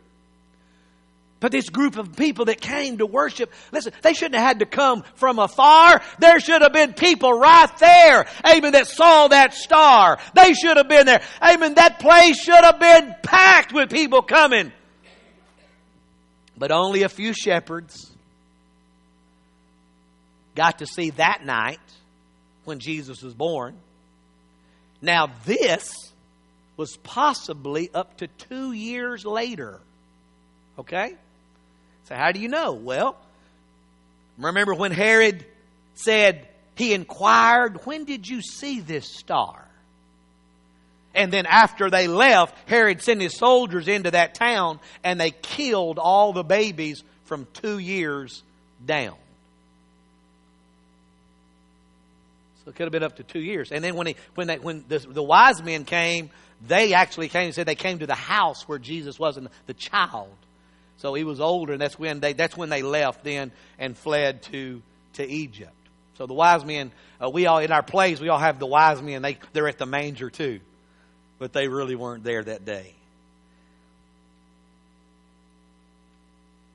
But 1.38 1.52
this 1.52 1.68
group 1.68 1.98
of 1.98 2.16
people 2.16 2.46
that 2.46 2.60
came 2.60 2.98
to 2.98 3.06
worship, 3.06 3.52
listen, 3.70 3.92
they 4.02 4.14
shouldn't 4.14 4.36
have 4.36 4.46
had 4.46 4.58
to 4.60 4.66
come 4.66 5.04
from 5.16 5.38
afar. 5.38 6.00
There 6.18 6.40
should 6.40 6.62
have 6.62 6.72
been 6.72 6.94
people 6.94 7.32
right 7.32 7.70
there, 7.78 8.26
amen, 8.44 8.72
that 8.72 8.86
saw 8.86 9.28
that 9.28 9.52
star. 9.52 10.18
They 10.34 10.54
should 10.54 10.78
have 10.78 10.88
been 10.88 11.04
there. 11.04 11.22
Amen, 11.42 11.74
that 11.74 11.98
place 11.98 12.40
should 12.40 12.64
have 12.64 12.80
been 12.80 13.14
packed 13.22 13.74
with 13.74 13.90
people 13.90 14.22
coming. 14.22 14.72
But 16.56 16.72
only 16.72 17.02
a 17.02 17.10
few 17.10 17.34
shepherds 17.34 18.10
got 20.54 20.78
to 20.78 20.86
see 20.86 21.10
that 21.10 21.44
night 21.44 21.78
when 22.64 22.80
Jesus 22.80 23.22
was 23.22 23.34
born. 23.34 23.76
Now, 25.02 25.28
this 25.44 25.92
was 26.78 26.96
possibly 27.02 27.90
up 27.92 28.16
to 28.18 28.26
two 28.26 28.72
years 28.72 29.26
later. 29.26 29.80
Okay? 30.78 31.14
So, 32.08 32.14
how 32.14 32.32
do 32.32 32.40
you 32.40 32.48
know? 32.48 32.72
Well, 32.72 33.16
remember 34.38 34.74
when 34.74 34.92
Herod 34.92 35.44
said, 35.94 36.46
he 36.76 36.92
inquired, 36.92 37.84
When 37.84 38.04
did 38.04 38.28
you 38.28 38.42
see 38.42 38.80
this 38.80 39.06
star? 39.06 39.62
And 41.14 41.32
then 41.32 41.46
after 41.46 41.88
they 41.88 42.08
left, 42.08 42.54
Herod 42.68 43.02
sent 43.02 43.22
his 43.22 43.36
soldiers 43.36 43.88
into 43.88 44.10
that 44.10 44.34
town 44.34 44.78
and 45.02 45.18
they 45.18 45.30
killed 45.30 45.98
all 45.98 46.34
the 46.34 46.44
babies 46.44 47.02
from 47.24 47.46
two 47.54 47.78
years 47.78 48.42
down. 48.84 49.16
So 52.62 52.70
it 52.70 52.76
could 52.76 52.84
have 52.84 52.92
been 52.92 53.02
up 53.02 53.16
to 53.16 53.22
two 53.22 53.40
years. 53.40 53.72
And 53.72 53.82
then 53.82 53.96
when, 53.96 54.08
he, 54.08 54.16
when, 54.34 54.46
they, 54.46 54.58
when 54.58 54.84
the, 54.88 54.98
the 54.98 55.22
wise 55.22 55.62
men 55.62 55.86
came, 55.86 56.28
they 56.66 56.92
actually 56.92 57.28
came 57.28 57.46
and 57.46 57.54
said 57.54 57.66
they 57.66 57.74
came 57.74 58.00
to 58.00 58.06
the 58.06 58.14
house 58.14 58.68
where 58.68 58.78
Jesus 58.78 59.18
was 59.18 59.38
and 59.38 59.48
the 59.66 59.74
child 59.74 60.28
so 60.98 61.14
he 61.14 61.24
was 61.24 61.40
older, 61.40 61.72
and 61.72 61.80
that's 61.80 61.98
when 61.98 62.20
they 62.20 62.32
that's 62.32 62.56
when 62.56 62.68
they 62.68 62.82
left 62.82 63.24
then 63.24 63.52
and 63.78 63.96
fled 63.96 64.42
to 64.44 64.82
to 65.14 65.26
Egypt. 65.26 65.72
So 66.18 66.26
the 66.26 66.34
wise 66.34 66.64
men, 66.64 66.92
uh, 67.22 67.28
we 67.28 67.46
all 67.46 67.58
in 67.58 67.70
our 67.70 67.82
plays, 67.82 68.20
we 68.20 68.28
all 68.28 68.38
have 68.38 68.58
the 68.58 68.66
wise 68.66 69.02
men. 69.02 69.22
They 69.22 69.38
they're 69.52 69.68
at 69.68 69.78
the 69.78 69.86
manger 69.86 70.30
too, 70.30 70.60
but 71.38 71.52
they 71.52 71.68
really 71.68 71.94
weren't 71.94 72.24
there 72.24 72.42
that 72.42 72.64
day. 72.64 72.94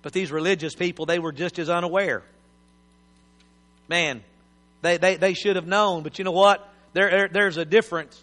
But 0.02 0.14
these 0.14 0.32
religious 0.32 0.74
people, 0.74 1.06
they 1.06 1.20
were 1.20 1.32
just 1.32 1.60
as 1.60 1.70
unaware. 1.70 2.24
Man, 3.88 4.24
they, 4.82 4.98
they, 4.98 5.18
they 5.18 5.34
should 5.34 5.56
have 5.56 5.68
known, 5.68 6.04
but 6.04 6.18
you 6.18 6.26
know 6.26 6.32
what? 6.32 6.68
There, 6.94 7.10
there, 7.10 7.30
there's 7.32 7.58
a 7.58 7.66
difference 7.66 8.22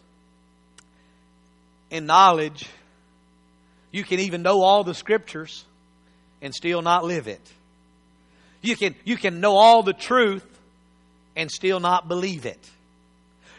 in 1.90 2.06
knowledge. 2.06 2.68
You 3.92 4.02
can 4.02 4.20
even 4.20 4.42
know 4.42 4.62
all 4.62 4.82
the 4.82 4.94
scriptures, 4.94 5.64
and 6.42 6.54
still 6.54 6.82
not 6.82 7.04
live 7.04 7.28
it. 7.28 7.40
You 8.60 8.76
can, 8.76 8.94
you 9.04 9.16
can 9.16 9.40
know 9.40 9.56
all 9.56 9.82
the 9.82 9.92
truth 9.92 10.44
and 11.36 11.50
still 11.50 11.80
not 11.80 12.08
believe 12.08 12.46
it. 12.46 12.58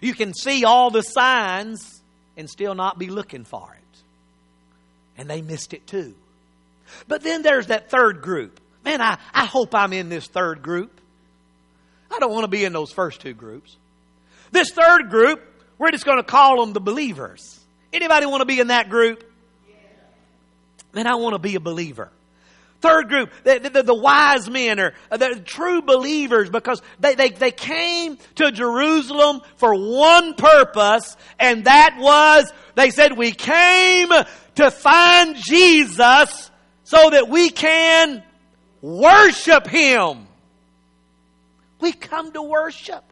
You 0.01 0.13
can 0.13 0.33
see 0.33 0.65
all 0.65 0.91
the 0.91 1.01
signs 1.01 2.01
and 2.37 2.49
still 2.49 2.75
not 2.75 2.97
be 2.97 3.07
looking 3.07 3.43
for 3.43 3.73
it. 3.73 3.99
And 5.17 5.29
they 5.29 5.41
missed 5.41 5.73
it 5.73 5.87
too. 5.87 6.13
But 7.07 7.23
then 7.23 7.41
there's 7.41 7.67
that 7.67 7.89
third 7.89 8.21
group. 8.21 8.59
Man, 8.83 9.01
I, 9.01 9.17
I 9.33 9.45
hope 9.45 9.75
I'm 9.75 9.93
in 9.93 10.09
this 10.09 10.27
third 10.27 10.61
group. 10.61 10.99
I 12.11 12.19
don't 12.19 12.31
want 12.31 12.43
to 12.43 12.49
be 12.49 12.65
in 12.65 12.73
those 12.73 12.91
first 12.91 13.21
two 13.21 13.33
groups. 13.33 13.75
This 14.51 14.71
third 14.71 15.09
group, 15.09 15.41
we're 15.77 15.91
just 15.91 16.05
going 16.05 16.17
to 16.17 16.23
call 16.23 16.63
them 16.63 16.73
the 16.73 16.79
believers. 16.79 17.59
Anybody 17.93 18.25
want 18.25 18.41
to 18.41 18.45
be 18.45 18.59
in 18.59 18.67
that 18.67 18.89
group? 18.89 19.23
Man, 20.93 21.05
I 21.05 21.15
want 21.15 21.33
to 21.35 21.39
be 21.39 21.55
a 21.55 21.59
believer. 21.59 22.09
Third 22.81 23.09
group, 23.09 23.31
the, 23.43 23.69
the, 23.73 23.83
the, 23.83 23.93
wise 23.93 24.49
men 24.49 24.79
are 24.79 24.93
uh, 25.11 25.17
the 25.17 25.41
true 25.43 25.81
believers 25.81 26.49
because 26.49 26.81
they, 26.99 27.13
they, 27.13 27.29
they 27.29 27.51
came 27.51 28.17
to 28.35 28.51
Jerusalem 28.53 29.41
for 29.57 29.75
one 29.75 30.33
purpose, 30.33 31.17
and 31.37 31.65
that 31.65 31.97
was, 31.99 32.49
they 32.75 32.89
said, 32.91 33.17
we 33.17 33.33
came 33.33 34.09
to 34.55 34.71
find 34.71 35.35
Jesus 35.35 36.51
so 36.85 37.09
that 37.09 37.27
we 37.27 37.49
can 37.49 38.23
worship 38.81 39.67
Him. 39.67 40.25
We 41.81 41.91
come 41.91 42.31
to 42.31 42.41
worship. 42.41 43.03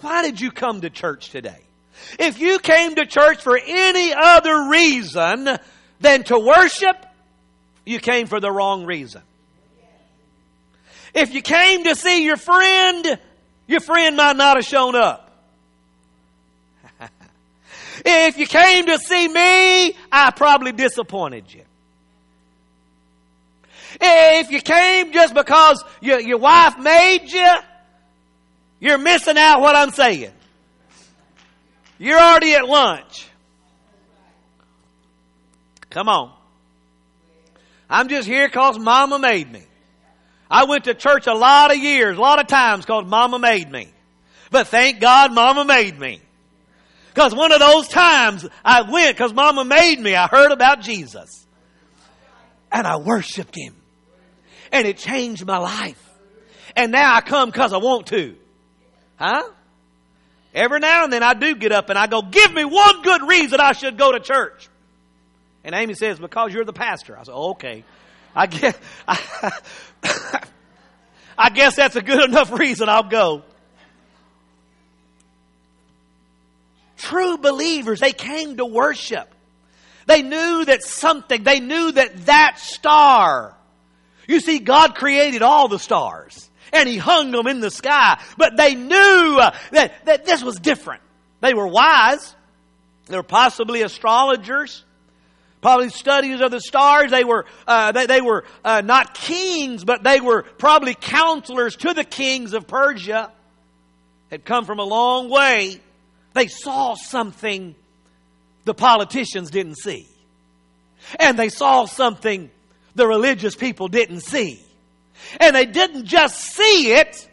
Why 0.00 0.22
did 0.22 0.40
you 0.40 0.50
come 0.50 0.80
to 0.80 0.90
church 0.90 1.30
today? 1.30 1.60
If 2.18 2.40
you 2.40 2.58
came 2.58 2.96
to 2.96 3.06
church 3.06 3.42
for 3.42 3.56
any 3.56 4.12
other 4.12 4.68
reason 4.68 5.48
than 6.00 6.24
to 6.24 6.38
worship, 6.38 7.06
you 7.84 7.98
came 7.98 8.26
for 8.26 8.40
the 8.40 8.50
wrong 8.50 8.84
reason. 8.86 9.22
If 11.14 11.32
you 11.32 11.42
came 11.42 11.84
to 11.84 11.94
see 11.94 12.24
your 12.24 12.36
friend, 12.36 13.18
your 13.66 13.80
friend 13.80 14.16
might 14.16 14.36
not 14.36 14.56
have 14.56 14.64
shown 14.64 14.96
up. 14.96 15.30
if 18.04 18.36
you 18.36 18.46
came 18.46 18.86
to 18.86 18.98
see 18.98 19.28
me, 19.28 19.96
I 20.10 20.32
probably 20.34 20.72
disappointed 20.72 21.52
you. 21.52 21.62
If 24.00 24.50
you 24.50 24.60
came 24.60 25.12
just 25.12 25.34
because 25.34 25.84
your, 26.00 26.18
your 26.18 26.38
wife 26.38 26.78
made 26.78 27.30
you, 27.30 27.54
you're 28.80 28.98
missing 28.98 29.38
out 29.38 29.60
what 29.60 29.76
I'm 29.76 29.90
saying. 29.90 30.32
You're 31.98 32.18
already 32.18 32.54
at 32.54 32.66
lunch. 32.66 33.28
Come 35.90 36.08
on. 36.08 36.32
I'm 37.94 38.08
just 38.08 38.26
here 38.26 38.48
because 38.48 38.76
mama 38.76 39.20
made 39.20 39.52
me. 39.52 39.62
I 40.50 40.64
went 40.64 40.84
to 40.84 40.94
church 40.94 41.28
a 41.28 41.32
lot 41.32 41.70
of 41.70 41.78
years, 41.78 42.18
a 42.18 42.20
lot 42.20 42.40
of 42.40 42.48
times 42.48 42.84
because 42.84 43.06
mama 43.06 43.38
made 43.38 43.70
me. 43.70 43.86
But 44.50 44.66
thank 44.66 44.98
God 44.98 45.32
mama 45.32 45.64
made 45.64 45.96
me. 45.96 46.20
Because 47.10 47.36
one 47.36 47.52
of 47.52 47.60
those 47.60 47.86
times 47.86 48.44
I 48.64 48.82
went 48.90 49.16
because 49.16 49.32
mama 49.32 49.64
made 49.64 50.00
me, 50.00 50.16
I 50.16 50.26
heard 50.26 50.50
about 50.50 50.80
Jesus. 50.80 51.46
And 52.72 52.84
I 52.84 52.96
worshiped 52.96 53.54
him. 53.54 53.76
And 54.72 54.88
it 54.88 54.96
changed 54.96 55.46
my 55.46 55.58
life. 55.58 56.10
And 56.74 56.90
now 56.90 57.14
I 57.14 57.20
come 57.20 57.50
because 57.50 57.72
I 57.72 57.76
want 57.76 58.08
to. 58.08 58.34
Huh? 59.14 59.44
Every 60.52 60.80
now 60.80 61.04
and 61.04 61.12
then 61.12 61.22
I 61.22 61.34
do 61.34 61.54
get 61.54 61.70
up 61.70 61.90
and 61.90 61.98
I 61.98 62.08
go, 62.08 62.22
give 62.22 62.52
me 62.52 62.64
one 62.64 63.02
good 63.02 63.22
reason 63.22 63.60
I 63.60 63.70
should 63.70 63.96
go 63.96 64.10
to 64.10 64.18
church. 64.18 64.68
And 65.64 65.74
Amy 65.74 65.94
says, 65.94 66.18
because 66.18 66.52
you're 66.52 66.64
the 66.64 66.72
pastor. 66.74 67.18
I 67.18 67.22
said, 67.22 67.32
oh, 67.34 67.52
okay. 67.52 67.84
I 68.36 68.46
guess, 68.46 68.78
I, 69.08 69.60
I 71.38 71.50
guess 71.50 71.76
that's 71.76 71.96
a 71.96 72.02
good 72.02 72.28
enough 72.28 72.52
reason 72.52 72.88
I'll 72.88 73.08
go. 73.08 73.42
True 76.98 77.38
believers, 77.38 78.00
they 78.00 78.12
came 78.12 78.56
to 78.56 78.64
worship. 78.64 79.28
They 80.06 80.22
knew 80.22 80.64
that 80.66 80.82
something, 80.82 81.42
they 81.44 81.60
knew 81.60 81.92
that 81.92 82.26
that 82.26 82.58
star, 82.58 83.54
you 84.26 84.40
see, 84.40 84.58
God 84.58 84.94
created 84.94 85.42
all 85.42 85.68
the 85.68 85.78
stars 85.78 86.50
and 86.72 86.88
He 86.88 86.98
hung 86.98 87.30
them 87.30 87.46
in 87.46 87.60
the 87.60 87.70
sky, 87.70 88.20
but 88.36 88.56
they 88.56 88.74
knew 88.74 89.36
that, 89.70 89.92
that 90.04 90.24
this 90.24 90.42
was 90.42 90.56
different. 90.56 91.02
They 91.40 91.54
were 91.54 91.68
wise. 91.68 92.34
They 93.06 93.16
were 93.16 93.22
possibly 93.22 93.82
astrologers 93.82 94.84
probably 95.64 95.88
studies 95.88 96.42
of 96.42 96.50
the 96.50 96.60
stars. 96.60 97.10
They 97.10 97.24
were, 97.24 97.46
uh, 97.66 97.90
they, 97.92 98.04
they, 98.04 98.20
were 98.20 98.44
uh, 98.62 98.82
not 98.82 99.14
kings, 99.14 99.82
but 99.82 100.02
they 100.02 100.20
were 100.20 100.42
probably 100.42 100.94
counselors 100.94 101.74
to 101.76 101.94
the 101.94 102.04
kings 102.04 102.52
of 102.52 102.66
Persia. 102.66 103.32
Had 104.30 104.44
come 104.44 104.66
from 104.66 104.78
a 104.78 104.84
long 104.84 105.30
way. 105.30 105.80
They 106.34 106.48
saw 106.48 106.96
something 106.96 107.74
the 108.66 108.74
politicians 108.74 109.50
didn't 109.50 109.76
see. 109.76 110.06
And 111.18 111.38
they 111.38 111.48
saw 111.48 111.86
something 111.86 112.50
the 112.94 113.06
religious 113.06 113.56
people 113.56 113.88
didn't 113.88 114.20
see. 114.20 114.60
And 115.40 115.56
they 115.56 115.64
didn't 115.64 116.04
just 116.04 116.38
see 116.42 116.92
it, 116.92 117.26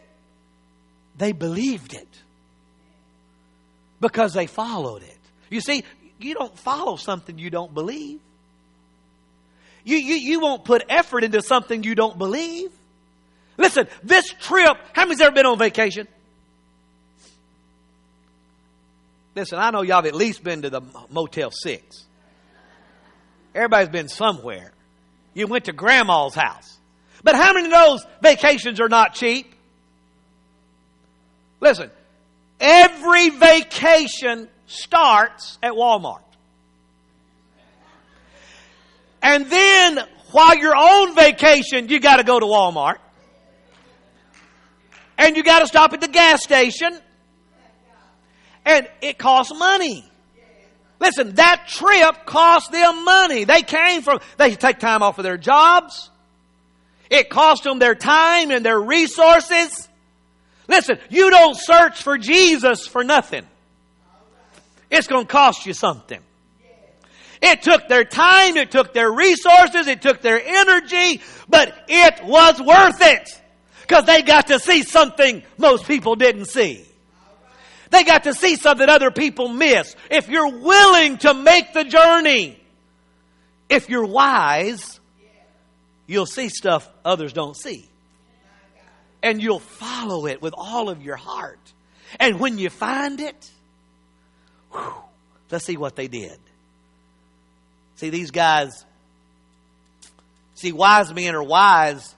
they 1.18 1.32
believed 1.32 1.92
it. 1.92 2.08
Because 4.00 4.32
they 4.32 4.46
followed 4.46 5.02
it. 5.02 5.18
You 5.50 5.60
see, 5.60 5.84
you 6.24 6.34
don't 6.34 6.56
follow 6.58 6.96
something 6.96 7.38
you 7.38 7.50
don't 7.50 7.72
believe. 7.72 8.20
You, 9.84 9.96
you, 9.96 10.14
you 10.14 10.40
won't 10.40 10.64
put 10.64 10.84
effort 10.88 11.24
into 11.24 11.42
something 11.42 11.82
you 11.82 11.94
don't 11.94 12.16
believe. 12.16 12.70
Listen, 13.56 13.88
this 14.02 14.28
trip, 14.28 14.76
how 14.92 15.04
many's 15.04 15.20
ever 15.20 15.34
been 15.34 15.46
on 15.46 15.58
vacation? 15.58 16.06
Listen, 19.34 19.58
I 19.58 19.70
know 19.70 19.82
y'all 19.82 19.96
have 19.96 20.06
at 20.06 20.14
least 20.14 20.44
been 20.44 20.62
to 20.62 20.70
the 20.70 20.82
Motel 21.10 21.50
6. 21.50 22.06
Everybody's 23.54 23.88
been 23.88 24.08
somewhere. 24.08 24.72
You 25.34 25.46
went 25.46 25.66
to 25.66 25.72
grandma's 25.72 26.34
house. 26.34 26.78
But 27.24 27.34
how 27.34 27.54
many 27.54 27.66
of 27.66 27.72
those 27.72 28.06
vacations 28.20 28.80
are 28.80 28.88
not 28.88 29.14
cheap? 29.14 29.54
Listen, 31.60 31.90
every 32.60 33.30
vacation 33.30 34.48
starts 34.72 35.58
at 35.62 35.72
Walmart. 35.72 36.22
And 39.22 39.46
then 39.46 40.00
while 40.32 40.56
you're 40.56 40.74
on 40.74 41.14
vacation, 41.14 41.88
you 41.88 42.00
got 42.00 42.16
to 42.16 42.24
go 42.24 42.40
to 42.40 42.46
Walmart. 42.46 42.96
And 45.18 45.36
you 45.36 45.44
got 45.44 45.60
to 45.60 45.66
stop 45.66 45.92
at 45.92 46.00
the 46.00 46.08
gas 46.08 46.42
station. 46.42 46.98
And 48.64 48.88
it 49.00 49.18
costs 49.18 49.56
money. 49.56 50.04
Listen, 50.98 51.34
that 51.34 51.66
trip 51.68 52.26
cost 52.26 52.72
them 52.72 53.04
money. 53.04 53.44
They 53.44 53.62
came 53.62 54.02
from, 54.02 54.20
they 54.38 54.54
take 54.54 54.78
time 54.78 55.02
off 55.02 55.18
of 55.18 55.24
their 55.24 55.36
jobs. 55.36 56.10
It 57.10 57.28
cost 57.28 57.64
them 57.64 57.78
their 57.78 57.94
time 57.94 58.50
and 58.50 58.64
their 58.64 58.80
resources. 58.80 59.88
Listen, 60.68 60.98
you 61.10 61.28
don't 61.28 61.56
search 61.56 62.02
for 62.02 62.18
Jesus 62.18 62.86
for 62.86 63.04
nothing. 63.04 63.46
It's 64.92 65.06
going 65.06 65.24
to 65.26 65.32
cost 65.32 65.64
you 65.64 65.72
something. 65.72 66.20
It 67.40 67.62
took 67.62 67.88
their 67.88 68.04
time, 68.04 68.56
it 68.58 68.70
took 68.70 68.92
their 68.92 69.10
resources, 69.10 69.88
it 69.88 70.02
took 70.02 70.20
their 70.20 70.40
energy, 70.40 71.22
but 71.48 71.74
it 71.88 72.22
was 72.24 72.60
worth 72.60 73.00
it. 73.00 73.28
Because 73.80 74.04
they 74.04 74.22
got 74.22 74.48
to 74.48 74.60
see 74.60 74.82
something 74.82 75.42
most 75.56 75.88
people 75.88 76.14
didn't 76.14 76.44
see. 76.44 76.84
They 77.90 78.04
got 78.04 78.24
to 78.24 78.34
see 78.34 78.54
something 78.56 78.88
other 78.88 79.10
people 79.10 79.48
miss. 79.48 79.96
If 80.10 80.28
you're 80.28 80.58
willing 80.58 81.18
to 81.18 81.34
make 81.34 81.72
the 81.72 81.84
journey, 81.84 82.60
if 83.68 83.88
you're 83.88 84.06
wise, 84.06 85.00
you'll 86.06 86.26
see 86.26 86.50
stuff 86.50 86.88
others 87.02 87.32
don't 87.32 87.56
see. 87.56 87.88
And 89.22 89.42
you'll 89.42 89.58
follow 89.58 90.26
it 90.26 90.42
with 90.42 90.54
all 90.56 90.90
of 90.90 91.02
your 91.02 91.16
heart. 91.16 91.60
And 92.20 92.38
when 92.38 92.58
you 92.58 92.68
find 92.68 93.20
it, 93.20 93.50
Whew. 94.72 94.94
Let's 95.50 95.64
see 95.64 95.76
what 95.76 95.96
they 95.96 96.08
did. 96.08 96.38
See, 97.96 98.10
these 98.10 98.30
guys, 98.30 98.84
see, 100.54 100.72
wise 100.72 101.12
men 101.12 101.34
are 101.34 101.42
wise 101.42 102.14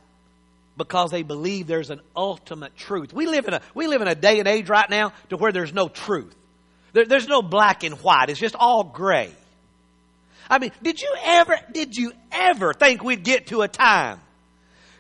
because 0.77 1.11
they 1.11 1.23
believe 1.23 1.67
there's 1.67 1.91
an 1.91 2.01
ultimate 2.17 2.77
truth. 2.77 3.13
We 3.13 3.27
live 3.27 3.47
in 3.47 3.55
a, 3.55 3.61
we 3.75 3.87
live 3.87 4.03
in 4.03 4.09
a 4.09 4.15
day 4.15 4.39
and 4.39 4.49
age 4.49 4.69
right 4.69 4.89
now 4.89 5.13
to 5.31 5.37
where 5.37 5.53
there's 5.53 5.75
no 5.75 5.89
truth. 5.89 6.35
There, 6.93 7.05
there's 7.05 7.29
no 7.29 7.43
black 7.43 7.85
and 7.85 7.95
white. 8.01 8.31
It's 8.31 8.41
just 8.41 8.55
all 8.55 8.85
gray. 8.85 9.31
I 10.49 10.59
mean, 10.59 10.73
did 10.83 11.01
you 11.01 11.15
ever, 11.25 11.59
did 11.73 11.97
you 11.97 12.13
ever 12.31 12.73
think 12.73 13.03
we'd 13.03 13.25
get 13.25 13.49
to 13.49 13.63
a 13.63 13.69
time 13.69 14.21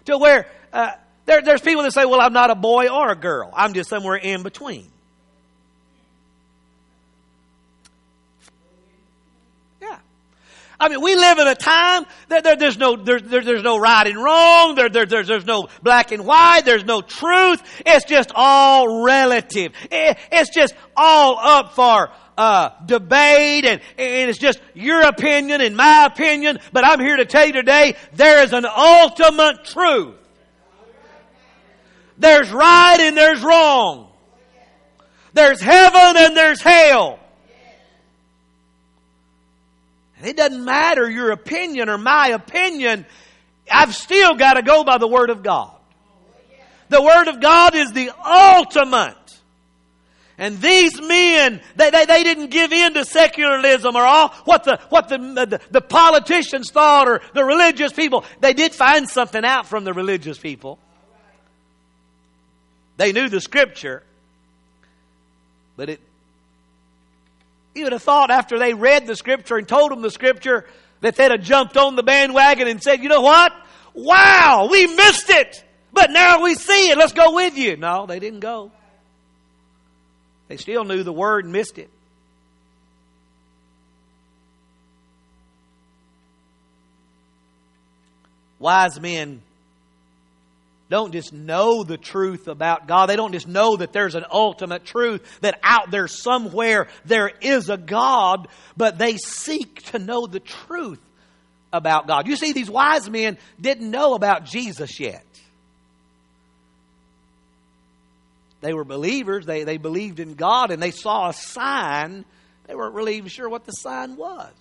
to 0.06 0.18
where 0.18 0.46
uh, 0.72 0.92
there, 1.26 1.42
there's 1.42 1.60
people 1.60 1.82
that 1.84 1.92
say, 1.92 2.04
well, 2.04 2.20
I'm 2.20 2.32
not 2.32 2.50
a 2.50 2.54
boy 2.54 2.88
or 2.88 3.10
a 3.10 3.16
girl. 3.16 3.50
I'm 3.54 3.74
just 3.74 3.90
somewhere 3.90 4.16
in 4.16 4.42
between. 4.42 4.88
I 10.78 10.88
mean, 10.88 11.00
we 11.00 11.14
live 11.14 11.38
in 11.38 11.46
a 11.46 11.54
time 11.54 12.04
that 12.28 12.44
there, 12.44 12.56
there's 12.56 12.76
no 12.76 12.96
there, 12.96 13.20
there, 13.20 13.42
there's 13.42 13.62
no 13.62 13.78
right 13.78 14.06
and 14.06 14.22
wrong. 14.22 14.74
There, 14.74 14.88
there, 14.88 15.06
there's, 15.06 15.46
no 15.46 15.68
black 15.82 16.12
and 16.12 16.26
white. 16.26 16.62
There's 16.64 16.84
no 16.84 17.00
truth. 17.00 17.62
It's 17.87 18.04
just 18.04 18.32
all 18.34 19.04
relative. 19.04 19.72
It, 19.90 20.18
it's 20.32 20.50
just 20.50 20.74
all 20.96 21.38
up 21.38 21.74
for 21.74 22.10
uh, 22.37 22.70
debate, 22.84 23.64
and, 23.64 23.80
and 23.96 24.30
it's 24.30 24.38
just 24.38 24.60
your 24.74 25.02
opinion 25.02 25.60
and 25.60 25.76
my 25.76 26.06
opinion. 26.06 26.58
But 26.72 26.84
I'm 26.84 27.00
here 27.00 27.16
to 27.16 27.24
tell 27.24 27.46
you 27.46 27.52
today, 27.52 27.96
there 28.12 28.42
is 28.42 28.52
an 28.52 28.64
ultimate 28.64 29.64
truth. 29.64 30.16
There's 32.18 32.50
right 32.50 32.98
and 33.00 33.16
there's 33.16 33.42
wrong. 33.42 34.08
There's 35.32 35.60
heaven 35.60 36.16
and 36.16 36.37
there's 36.37 36.62
hell. 36.62 37.18
And 40.13 40.13
it 40.26 40.37
doesn't 40.37 40.64
matter 40.64 41.08
your 41.08 41.30
opinion 41.30 41.88
or 41.88 41.98
my 41.98 42.28
opinion. 42.28 43.06
I've 43.70 43.94
still 43.94 44.34
got 44.34 44.54
to 44.54 44.62
go 44.62 44.84
by 44.84 44.98
the 44.98 45.08
Word 45.08 45.30
of 45.30 45.42
God. 45.42 45.72
The 46.88 47.02
Word 47.02 47.28
of 47.28 47.40
God 47.40 47.74
is 47.74 47.92
the 47.92 48.10
ultimate. 48.24 49.16
And 50.37 50.60
these 50.60 51.00
men, 51.00 51.60
they, 51.76 51.90
they, 51.90 52.06
they 52.06 52.22
didn't 52.24 52.50
give 52.50 52.72
in 52.72 52.94
to 52.94 53.04
secularism 53.04 53.94
or 53.94 54.02
all 54.02 54.30
what 54.44 54.64
the, 54.64 54.80
what 54.88 55.08
the, 55.08 55.18
the, 55.18 55.60
the 55.70 55.80
politicians 55.80 56.70
thought 56.72 57.08
or 57.08 57.20
the 57.34 57.44
religious 57.44 57.92
people. 57.92 58.24
They 58.40 58.52
did 58.52 58.74
find 58.74 59.08
something 59.08 59.44
out 59.44 59.66
from 59.66 59.84
the 59.84 59.92
religious 59.92 60.38
people. 60.38 60.78
They 62.96 63.12
knew 63.12 63.28
the 63.28 63.40
scripture. 63.40 64.02
But 65.76 65.90
it, 65.90 66.00
you 67.74 67.84
would 67.84 67.92
have 67.92 68.02
thought 68.02 68.30
after 68.30 68.58
they 68.58 68.74
read 68.74 69.06
the 69.06 69.16
scripture 69.16 69.56
and 69.56 69.66
told 69.66 69.90
them 69.90 70.02
the 70.02 70.10
scripture 70.10 70.66
that 71.00 71.16
they'd 71.16 71.30
have 71.30 71.42
jumped 71.42 71.76
on 71.76 71.96
the 71.96 72.02
bandwagon 72.02 72.68
and 72.68 72.82
said, 72.82 73.02
you 73.02 73.08
know 73.08 73.20
what? 73.20 73.52
Wow, 73.94 74.68
we 74.70 74.87
missed 74.87 75.30
it. 75.30 75.64
But 75.92 76.10
now 76.10 76.42
we 76.42 76.54
see 76.54 76.90
it. 76.90 76.98
Let's 76.98 77.12
go 77.12 77.34
with 77.34 77.56
you. 77.56 77.76
No, 77.76 78.06
they 78.06 78.18
didn't 78.18 78.40
go. 78.40 78.72
They 80.48 80.56
still 80.56 80.84
knew 80.84 81.02
the 81.02 81.12
word 81.12 81.44
and 81.44 81.52
missed 81.52 81.78
it. 81.78 81.90
Wise 88.58 88.98
men 89.00 89.42
don't 90.90 91.12
just 91.12 91.32
know 91.32 91.82
the 91.82 91.96
truth 91.96 92.46
about 92.46 92.86
God. 92.86 93.08
They 93.08 93.16
don't 93.16 93.32
just 93.32 93.48
know 93.48 93.76
that 93.76 93.92
there's 93.92 94.14
an 94.14 94.24
ultimate 94.30 94.84
truth, 94.84 95.40
that 95.40 95.58
out 95.62 95.90
there 95.90 96.08
somewhere 96.08 96.88
there 97.04 97.30
is 97.40 97.70
a 97.70 97.76
God, 97.76 98.48
but 98.76 98.98
they 98.98 99.16
seek 99.16 99.82
to 99.92 99.98
know 99.98 100.26
the 100.26 100.40
truth 100.40 101.00
about 101.72 102.06
God. 102.06 102.28
You 102.28 102.36
see, 102.36 102.52
these 102.52 102.70
wise 102.70 103.08
men 103.08 103.38
didn't 103.60 103.90
know 103.90 104.14
about 104.14 104.44
Jesus 104.44 105.00
yet. 105.00 105.24
They 108.60 108.72
were 108.72 108.84
believers, 108.84 109.44
they, 109.44 109.64
they 109.64 109.76
believed 109.76 110.20
in 110.20 110.34
God, 110.34 110.70
and 110.70 110.82
they 110.82 110.90
saw 110.90 111.28
a 111.28 111.34
sign. 111.34 112.24
They 112.66 112.74
weren't 112.74 112.94
really 112.94 113.16
even 113.16 113.28
sure 113.28 113.48
what 113.48 113.66
the 113.66 113.72
sign 113.72 114.16
was. 114.16 114.52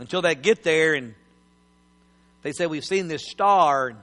Until 0.00 0.22
they 0.22 0.34
get 0.34 0.62
there 0.62 0.94
and 0.94 1.14
they 2.42 2.52
said, 2.52 2.70
We've 2.70 2.84
seen 2.84 3.08
this 3.08 3.28
star. 3.28 3.94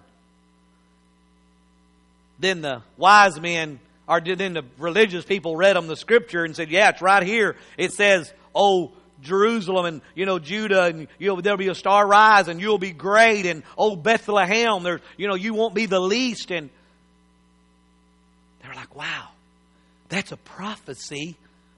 Then 2.39 2.61
the 2.61 2.81
wise 2.97 3.39
men, 3.39 3.79
or 4.07 4.19
then 4.19 4.53
the 4.53 4.63
religious 4.77 5.23
people 5.23 5.55
read 5.55 5.75
them 5.75 5.87
the 5.87 5.95
scripture 5.95 6.43
and 6.43 6.55
said, 6.55 6.69
Yeah, 6.69 6.89
it's 6.89 7.01
right 7.01 7.23
here. 7.23 7.55
It 7.77 7.93
says, 7.93 8.31
Oh, 8.53 8.91
Jerusalem 9.21 9.85
and 9.85 10.01
you 10.13 10.25
know 10.25 10.39
Judah 10.39 10.83
and 10.83 11.07
you 11.17 11.27
know 11.27 11.41
there'll 11.41 11.57
be 11.57 11.69
a 11.69 11.75
star 11.75 12.05
rise 12.05 12.47
and 12.47 12.61
you'll 12.61 12.77
be 12.77 12.91
great 12.91 13.45
and 13.45 13.63
oh 13.77 13.95
Bethlehem 13.95 14.83
there 14.83 15.01
you 15.17 15.27
know 15.27 15.35
you 15.35 15.53
won't 15.53 15.73
be 15.73 15.87
the 15.87 15.99
least 15.99 16.51
and 16.51 16.69
they're 18.61 18.75
like 18.75 18.95
wow 18.95 19.29
that's 20.09 20.31
a 20.31 20.37
prophecy 20.37 21.35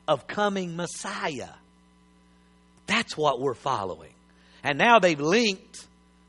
of 0.08 0.28
coming 0.28 0.76
Messiah 0.76 1.54
that's 2.86 3.16
what 3.16 3.40
we're 3.40 3.54
following 3.54 4.12
and 4.64 4.78
now 4.78 5.00
they've 5.00 5.22
linked 5.22 5.88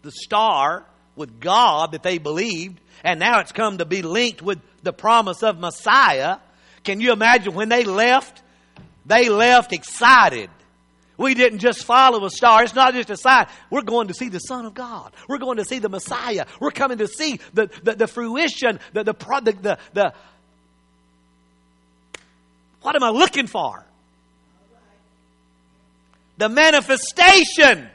the 0.08 0.12
star 0.12 0.86
with 1.16 1.38
God 1.38 1.92
that 1.92 2.02
they 2.02 2.16
believed, 2.16 2.80
and 3.04 3.20
now 3.20 3.40
it's 3.40 3.52
come 3.52 3.76
to 3.76 3.84
be 3.84 4.00
linked 4.00 4.40
with 4.40 4.58
the 4.82 4.92
promise 4.92 5.42
of 5.42 5.58
Messiah. 5.58 6.38
Can 6.82 7.02
you 7.02 7.12
imagine 7.12 7.52
when 7.52 7.68
they 7.68 7.84
left? 7.84 8.42
They 9.04 9.28
left 9.28 9.74
excited. 9.74 10.48
We 11.18 11.34
didn't 11.34 11.58
just 11.58 11.84
follow 11.84 12.24
a 12.24 12.30
star. 12.30 12.64
It's 12.64 12.74
not 12.74 12.94
just 12.94 13.10
a 13.10 13.18
sign. 13.18 13.48
We're 13.68 13.82
going 13.82 14.08
to 14.08 14.14
see 14.14 14.30
the 14.30 14.38
Son 14.38 14.64
of 14.64 14.72
God. 14.72 15.12
We're 15.28 15.38
going 15.38 15.58
to 15.58 15.64
see 15.64 15.78
the 15.78 15.90
Messiah. 15.90 16.46
We're 16.58 16.70
coming 16.70 16.98
to 16.98 17.08
see 17.08 17.40
the, 17.52 17.68
the, 17.82 17.96
the 17.96 18.06
fruition, 18.06 18.80
the, 18.94 19.04
the, 19.04 19.12
the, 19.12 19.52
the, 19.52 19.78
the, 19.92 20.14
what 22.80 22.96
am 22.96 23.02
I 23.02 23.10
looking 23.10 23.46
for? 23.46 23.84
The 26.38 26.48
manifestation 26.48 27.90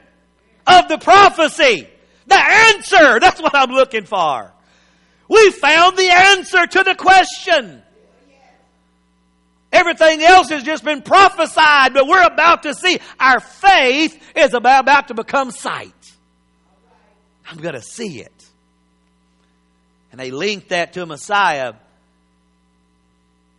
of 0.64 0.88
the 0.88 0.98
prophecy. 0.98 1.88
The 2.26 2.36
answer! 2.36 3.20
That's 3.20 3.40
what 3.40 3.54
I'm 3.54 3.70
looking 3.70 4.04
for. 4.04 4.52
We 5.28 5.50
found 5.50 5.96
the 5.96 6.10
answer 6.10 6.66
to 6.66 6.82
the 6.82 6.94
question. 6.94 7.82
Everything 9.72 10.22
else 10.22 10.50
has 10.50 10.62
just 10.62 10.84
been 10.84 11.02
prophesied, 11.02 11.94
but 11.94 12.06
we're 12.06 12.22
about 12.22 12.62
to 12.62 12.74
see. 12.74 13.00
Our 13.18 13.40
faith 13.40 14.22
is 14.36 14.54
about 14.54 15.08
to 15.08 15.14
become 15.14 15.50
sight. 15.50 15.92
I'm 17.50 17.58
going 17.58 17.74
to 17.74 17.82
see 17.82 18.20
it. 18.20 18.32
And 20.12 20.20
they 20.20 20.30
linked 20.30 20.68
that 20.68 20.92
to 20.92 21.02
a 21.02 21.06
Messiah. 21.06 21.74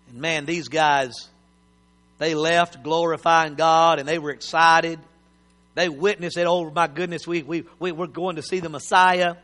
And 0.09 0.21
man, 0.21 0.45
these 0.45 0.69
guys, 0.69 1.27
they 2.17 2.33
left 2.33 2.81
glorifying 2.81 3.55
God 3.55 3.99
and 3.99 4.07
they 4.07 4.17
were 4.17 4.31
excited. 4.31 4.99
They 5.75 5.89
witnessed 5.89 6.37
it. 6.37 6.47
Oh, 6.47 6.71
my 6.71 6.87
goodness, 6.87 7.27
we, 7.27 7.43
we, 7.43 7.65
we, 7.79 7.91
we're 7.91 8.07
going 8.07 8.37
to 8.37 8.41
see 8.41 8.61
the 8.61 8.69
Messiah. 8.69 9.35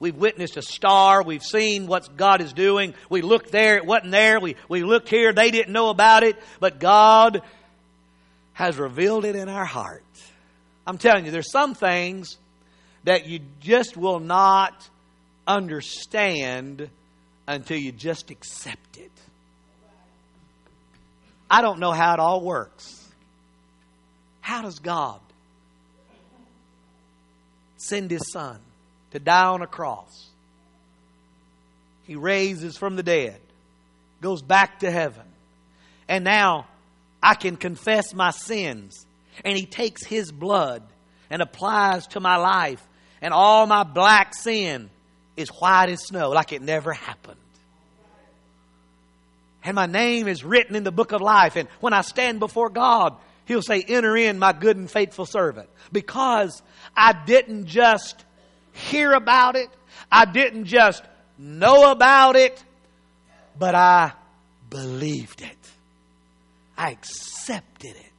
We've 0.00 0.16
witnessed 0.16 0.56
a 0.56 0.62
star. 0.62 1.22
We've 1.22 1.42
seen 1.42 1.86
what 1.86 2.16
God 2.16 2.40
is 2.40 2.52
doing. 2.52 2.94
We 3.08 3.22
looked 3.22 3.52
there. 3.52 3.76
It 3.76 3.86
wasn't 3.86 4.10
there. 4.10 4.40
We, 4.40 4.56
we 4.68 4.82
looked 4.82 5.08
here. 5.08 5.32
They 5.32 5.50
didn't 5.50 5.72
know 5.72 5.90
about 5.90 6.24
it. 6.24 6.36
But 6.58 6.80
God 6.80 7.42
has 8.52 8.76
revealed 8.78 9.24
it 9.24 9.36
in 9.36 9.48
our 9.48 9.64
heart. 9.64 10.04
I'm 10.86 10.98
telling 10.98 11.24
you, 11.24 11.30
there's 11.30 11.52
some 11.52 11.74
things 11.74 12.36
that 13.04 13.26
you 13.26 13.40
just 13.60 13.96
will 13.96 14.20
not 14.20 14.88
understand 15.46 16.90
until 17.46 17.78
you 17.78 17.92
just 17.92 18.30
accept 18.30 18.96
it. 18.98 19.10
I 21.48 21.62
don't 21.62 21.78
know 21.78 21.92
how 21.92 22.14
it 22.14 22.20
all 22.20 22.40
works. 22.40 22.96
How 24.40 24.62
does 24.62 24.78
God 24.78 25.20
send 27.80 28.10
his 28.10 28.30
son 28.30 28.58
to 29.12 29.18
die 29.18 29.46
on 29.46 29.62
a 29.62 29.66
cross. 29.66 30.28
He 32.06 32.16
raises 32.16 32.76
from 32.76 32.96
the 32.96 33.02
dead, 33.02 33.40
goes 34.20 34.42
back 34.42 34.80
to 34.80 34.90
heaven. 34.90 35.24
And 36.08 36.24
now 36.24 36.66
I 37.22 37.34
can 37.34 37.56
confess 37.56 38.12
my 38.14 38.30
sins. 38.30 39.06
And 39.44 39.56
he 39.56 39.64
takes 39.64 40.04
his 40.04 40.32
blood 40.32 40.82
and 41.30 41.40
applies 41.40 42.06
to 42.08 42.20
my 42.20 42.36
life. 42.36 42.82
And 43.22 43.32
all 43.32 43.66
my 43.66 43.84
black 43.84 44.34
sin 44.34 44.90
is 45.36 45.48
white 45.50 45.88
as 45.88 46.06
snow, 46.06 46.30
like 46.30 46.52
it 46.52 46.62
never 46.62 46.92
happened. 46.92 47.36
And 49.62 49.74
my 49.74 49.86
name 49.86 50.26
is 50.26 50.42
written 50.42 50.74
in 50.74 50.84
the 50.84 50.92
book 50.92 51.12
of 51.12 51.20
life. 51.20 51.56
And 51.56 51.68
when 51.80 51.92
I 51.92 52.00
stand 52.00 52.40
before 52.40 52.70
God, 52.70 53.14
He'll 53.50 53.62
say, 53.62 53.82
Enter 53.82 54.16
in, 54.16 54.38
my 54.38 54.52
good 54.52 54.76
and 54.76 54.88
faithful 54.88 55.26
servant. 55.26 55.68
Because 55.90 56.62
I 56.96 57.12
didn't 57.26 57.66
just 57.66 58.24
hear 58.72 59.12
about 59.12 59.56
it, 59.56 59.68
I 60.08 60.24
didn't 60.24 60.66
just 60.66 61.02
know 61.36 61.90
about 61.90 62.36
it, 62.36 62.62
but 63.58 63.74
I 63.74 64.12
believed 64.70 65.42
it. 65.42 65.58
I 66.78 66.92
accepted 66.92 67.96
it. 67.96 68.12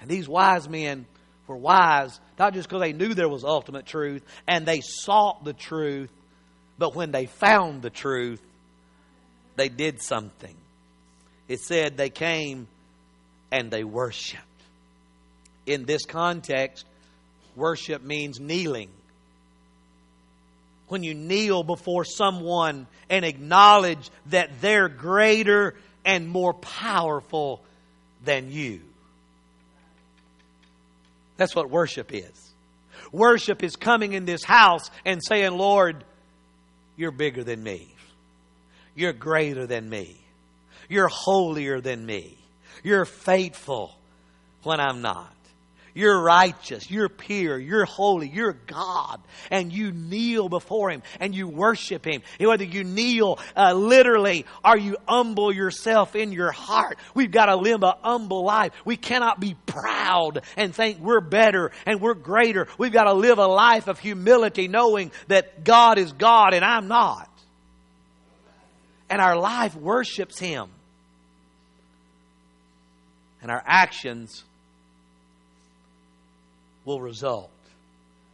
And 0.00 0.10
these 0.10 0.28
wise 0.28 0.68
men 0.68 1.06
were 1.46 1.56
wise, 1.56 2.18
not 2.36 2.52
just 2.52 2.68
because 2.68 2.80
they 2.80 2.92
knew 2.92 3.14
there 3.14 3.28
was 3.28 3.44
ultimate 3.44 3.86
truth 3.86 4.24
and 4.48 4.66
they 4.66 4.80
sought 4.80 5.44
the 5.44 5.52
truth, 5.52 6.10
but 6.78 6.96
when 6.96 7.12
they 7.12 7.26
found 7.26 7.80
the 7.80 7.90
truth, 7.90 8.42
they 9.54 9.68
did 9.68 10.02
something. 10.02 10.56
It 11.46 11.60
said 11.60 11.96
they 11.96 12.10
came 12.10 12.66
and 13.50 13.70
they 13.70 13.84
worshiped. 13.84 14.42
In 15.66 15.84
this 15.84 16.04
context, 16.04 16.84
worship 17.54 18.02
means 18.02 18.38
kneeling. 18.40 18.90
When 20.88 21.02
you 21.02 21.14
kneel 21.14 21.64
before 21.64 22.04
someone 22.04 22.86
and 23.10 23.24
acknowledge 23.24 24.10
that 24.26 24.60
they're 24.60 24.88
greater 24.88 25.74
and 26.04 26.28
more 26.28 26.54
powerful 26.54 27.60
than 28.24 28.52
you. 28.52 28.80
That's 31.36 31.54
what 31.54 31.70
worship 31.70 32.14
is. 32.14 32.52
Worship 33.12 33.62
is 33.62 33.76
coming 33.76 34.12
in 34.12 34.24
this 34.24 34.44
house 34.44 34.90
and 35.04 35.20
saying, 35.22 35.52
Lord, 35.56 36.04
you're 36.96 37.10
bigger 37.10 37.44
than 37.44 37.62
me. 37.62 37.88
You're 38.94 39.12
greater 39.12 39.66
than 39.66 39.88
me. 39.88 40.16
You're 40.88 41.08
holier 41.08 41.80
than 41.80 42.06
me. 42.06 42.36
You're 42.82 43.04
faithful 43.04 43.96
when 44.62 44.80
I'm 44.80 45.02
not. 45.02 45.32
you're 45.96 46.20
righteous, 46.22 46.90
you're 46.90 47.08
pure, 47.08 47.58
you're 47.58 47.86
holy, 47.86 48.28
you're 48.28 48.52
God, 48.52 49.18
and 49.50 49.72
you 49.72 49.92
kneel 49.92 50.50
before 50.50 50.90
Him 50.90 51.02
and 51.20 51.34
you 51.34 51.48
worship 51.48 52.04
Him. 52.04 52.20
Whether 52.38 52.64
you 52.64 52.84
kneel 52.84 53.38
uh, 53.56 53.72
literally 53.72 54.44
or 54.62 54.76
you 54.76 54.98
humble 55.08 55.54
yourself 55.54 56.14
in 56.14 56.32
your 56.32 56.52
heart, 56.52 56.98
we've 57.14 57.30
got 57.30 57.46
to 57.46 57.56
live 57.56 57.82
a 57.82 57.96
humble 58.02 58.44
life. 58.44 58.72
We 58.84 58.98
cannot 58.98 59.40
be 59.40 59.56
proud 59.64 60.42
and 60.58 60.74
think 60.74 61.00
we're 61.00 61.22
better 61.22 61.72
and 61.86 61.98
we're 61.98 62.12
greater. 62.12 62.68
We've 62.76 62.92
got 62.92 63.04
to 63.04 63.14
live 63.14 63.38
a 63.38 63.46
life 63.46 63.88
of 63.88 63.98
humility, 63.98 64.68
knowing 64.68 65.12
that 65.28 65.64
God 65.64 65.96
is 65.96 66.12
God 66.12 66.52
and 66.52 66.62
I'm 66.62 66.88
not. 66.88 67.30
And 69.08 69.22
our 69.22 69.38
life 69.38 69.74
worships 69.74 70.38
Him. 70.38 70.68
And 73.46 73.52
our 73.52 73.62
actions 73.64 74.42
will 76.84 77.00
result. 77.00 77.52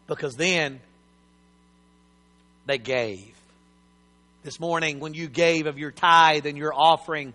Because 0.07 0.37
then 0.37 0.81
they 2.65 2.79
gave. 2.79 3.35
This 4.43 4.59
morning, 4.59 5.01
when 5.01 5.13
you 5.13 5.29
gave 5.29 5.67
of 5.67 5.77
your 5.77 5.91
tithe 5.91 6.47
and 6.47 6.57
your 6.57 6.73
offering, 6.73 7.35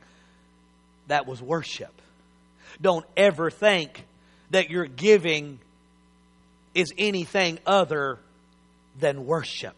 that 1.08 1.28
was 1.28 1.40
worship. 1.40 1.94
Don't 2.82 3.06
ever 3.16 3.52
think 3.52 4.04
that 4.50 4.72
your 4.72 4.88
giving 4.88 5.60
is 6.74 6.92
anything 6.98 7.60
other 7.64 8.18
than 9.00 9.28
worship. 9.28 9.76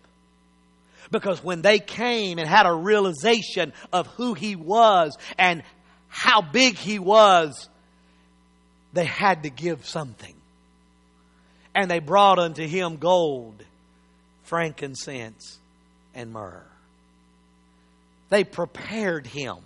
Because 1.12 1.44
when 1.44 1.62
they 1.64 1.80
came 1.80 2.40
and 2.40 2.48
had 2.48 2.66
a 2.66 2.74
realization 2.74 3.74
of 3.92 4.08
who 4.08 4.36
he 4.36 4.56
was 4.56 5.18
and 5.38 5.64
how 6.08 6.42
big 6.42 6.78
he 6.78 6.98
was, 6.98 7.68
they 8.94 9.06
had 9.06 9.44
to 9.44 9.50
give 9.50 9.86
something. 9.86 10.34
And 11.76 11.90
they 11.90 12.00
brought 12.00 12.40
unto 12.40 12.66
him 12.66 12.98
gold, 12.98 13.64
frankincense, 14.44 15.60
and 16.16 16.34
myrrh. 16.34 16.66
They 18.30 18.44
prepared 18.44 19.28
him 19.28 19.58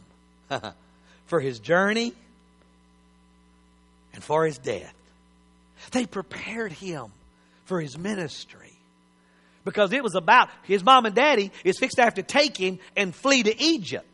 for 1.26 1.40
his 1.40 1.60
journey 1.60 2.14
and 4.14 4.24
for 4.24 4.46
his 4.46 4.58
death. 4.58 4.94
They 5.92 6.06
prepared 6.06 6.72
him 6.72 7.08
for 7.66 7.82
his 7.82 7.98
ministry. 7.98 8.72
Because 9.66 9.94
it 9.94 10.04
was 10.04 10.16
about 10.16 10.50
his 10.64 10.84
mom 10.84 11.06
and 11.06 11.16
daddy 11.16 11.52
is 11.64 11.80
fixed 11.80 11.96
to 11.96 12.04
have 12.04 12.16
to 12.16 12.24
take 12.24 12.58
him 12.58 12.80
and 12.98 13.16
flee 13.16 13.44
to 13.44 13.62
Egypt. 13.62 14.06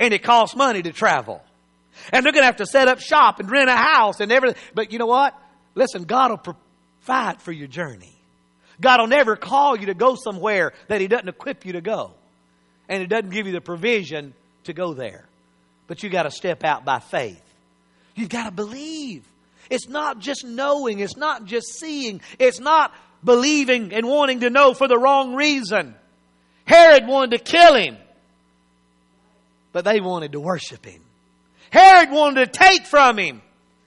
And 0.00 0.14
it 0.14 0.22
costs 0.22 0.56
money 0.56 0.82
to 0.82 0.92
travel. 0.92 1.42
And 2.12 2.24
they're 2.24 2.32
going 2.32 2.42
to 2.42 2.46
have 2.46 2.56
to 2.56 2.66
set 2.66 2.88
up 2.88 3.00
shop 3.00 3.40
and 3.40 3.50
rent 3.50 3.68
a 3.68 3.76
house 3.76 4.20
and 4.20 4.32
everything. 4.32 4.60
But 4.74 4.92
you 4.92 4.98
know 4.98 5.06
what? 5.06 5.34
Listen, 5.74 6.04
God 6.04 6.30
will 6.30 6.38
provide 6.38 7.40
for 7.40 7.52
your 7.52 7.68
journey. 7.68 8.14
God 8.80 9.00
will 9.00 9.08
never 9.08 9.36
call 9.36 9.76
you 9.76 9.86
to 9.86 9.94
go 9.94 10.14
somewhere 10.14 10.72
that 10.88 11.00
He 11.00 11.08
doesn't 11.08 11.28
equip 11.28 11.66
you 11.66 11.74
to 11.74 11.80
go. 11.80 12.12
And 12.88 13.00
He 13.00 13.06
doesn't 13.06 13.30
give 13.30 13.46
you 13.46 13.52
the 13.52 13.60
provision 13.60 14.34
to 14.64 14.72
go 14.72 14.94
there. 14.94 15.24
But 15.86 16.02
you 16.02 16.10
got 16.10 16.24
to 16.24 16.30
step 16.30 16.64
out 16.64 16.84
by 16.84 16.98
faith. 16.98 17.42
You've 18.14 18.28
got 18.28 18.44
to 18.44 18.50
believe. 18.50 19.24
It's 19.70 19.88
not 19.88 20.18
just 20.18 20.44
knowing, 20.44 21.00
it's 21.00 21.16
not 21.16 21.44
just 21.44 21.78
seeing, 21.78 22.20
it's 22.38 22.60
not 22.60 22.92
believing 23.22 23.92
and 23.92 24.06
wanting 24.06 24.40
to 24.40 24.50
know 24.50 24.74
for 24.74 24.88
the 24.88 24.98
wrong 24.98 25.34
reason. 25.34 25.94
Herod 26.64 27.06
wanted 27.06 27.38
to 27.38 27.44
kill 27.44 27.74
him, 27.74 27.96
but 29.72 29.84
they 29.84 30.00
wanted 30.00 30.32
to 30.32 30.40
worship 30.40 30.84
him. 30.84 31.02
Herod 31.70 32.10
wanted 32.10 32.52
to 32.52 32.58
take 32.58 32.86
from 32.86 33.18
him 33.18 33.42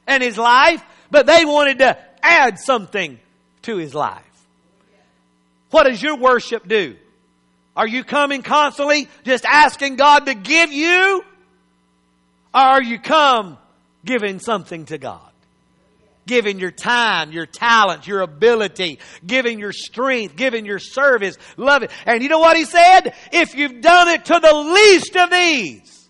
and 0.08 0.22
his 0.22 0.38
life, 0.38 0.84
but 1.10 1.26
they 1.26 1.46
wanted 1.46 1.80
to 1.80 1.98
add 2.22 2.60
something 2.60 3.20
to 3.64 3.78
his 3.78 3.94
life. 3.94 4.24
What 5.72 5.84
does 5.84 6.02
your 6.02 6.18
worship 6.18 6.68
do? 6.68 6.96
Are 7.76 7.88
you 7.88 8.04
coming 8.04 8.42
constantly 8.42 9.08
just 9.24 9.46
asking 9.46 9.96
God 9.96 10.26
to 10.26 10.34
give 10.34 10.72
you? 10.72 11.24
Or 12.54 12.62
are 12.62 12.84
you 12.84 13.00
come 13.00 13.58
giving 14.04 14.40
something 14.40 14.86
to 14.86 14.98
God? 14.98 15.22
Giving 16.28 16.60
your 16.60 16.72
time, 16.72 17.32
your 17.32 17.46
talent, 17.46 18.08
your 18.08 18.22
ability, 18.22 19.00
giving 19.26 19.58
your 19.58 19.72
strength, 19.72 20.36
giving 20.36 20.66
your 20.66 20.80
service, 20.80 21.38
love 21.58 21.84
it. 21.84 21.92
And 22.06 22.22
you 22.22 22.30
know 22.30 22.40
what 22.40 22.58
he 22.58 22.66
said? 22.66 23.16
If 23.32 23.56
you've 23.56 23.82
done 23.82 24.10
it 24.10 24.26
to 24.26 24.40
the 24.40 24.54
least 24.54 25.16
of 25.16 25.32
these, 25.32 26.01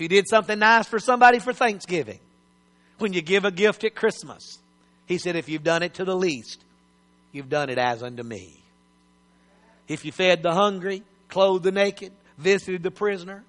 if 0.00 0.04
you 0.04 0.08
did 0.08 0.30
something 0.30 0.58
nice 0.58 0.88
for 0.88 0.98
somebody 0.98 1.40
for 1.40 1.52
Thanksgiving, 1.52 2.20
when 2.96 3.12
you 3.12 3.20
give 3.20 3.44
a 3.44 3.50
gift 3.50 3.84
at 3.84 3.94
Christmas, 3.94 4.58
he 5.04 5.18
said, 5.18 5.36
if 5.36 5.46
you've 5.50 5.62
done 5.62 5.82
it 5.82 5.92
to 5.94 6.06
the 6.06 6.16
least, 6.16 6.64
you've 7.32 7.50
done 7.50 7.68
it 7.68 7.76
as 7.76 8.02
unto 8.02 8.22
me. 8.22 8.54
If 9.88 10.06
you 10.06 10.10
fed 10.10 10.42
the 10.42 10.54
hungry, 10.54 11.02
clothed 11.28 11.64
the 11.64 11.70
naked, 11.70 12.12
visited 12.38 12.82
the 12.82 12.90
prisoner, 12.90 13.44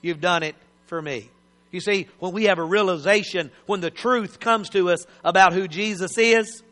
you've 0.00 0.22
done 0.22 0.42
it 0.42 0.54
for 0.86 1.02
me. 1.02 1.28
You 1.70 1.80
see, 1.80 2.08
when 2.18 2.32
we 2.32 2.44
have 2.44 2.58
a 2.58 2.64
realization, 2.64 3.50
when 3.66 3.82
the 3.82 3.90
truth 3.90 4.40
comes 4.40 4.70
to 4.70 4.88
us 4.88 5.04
about 5.22 5.52
who 5.52 5.68
Jesus 5.68 6.16
is, 6.16 6.62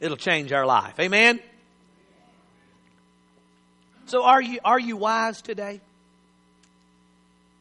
it'll 0.00 0.16
change 0.16 0.54
our 0.54 0.64
life. 0.64 0.98
Amen? 0.98 1.38
So 4.06 4.24
are 4.24 4.40
you, 4.40 4.58
are 4.64 4.80
you 4.80 4.96
wise 4.96 5.42
today? 5.42 5.82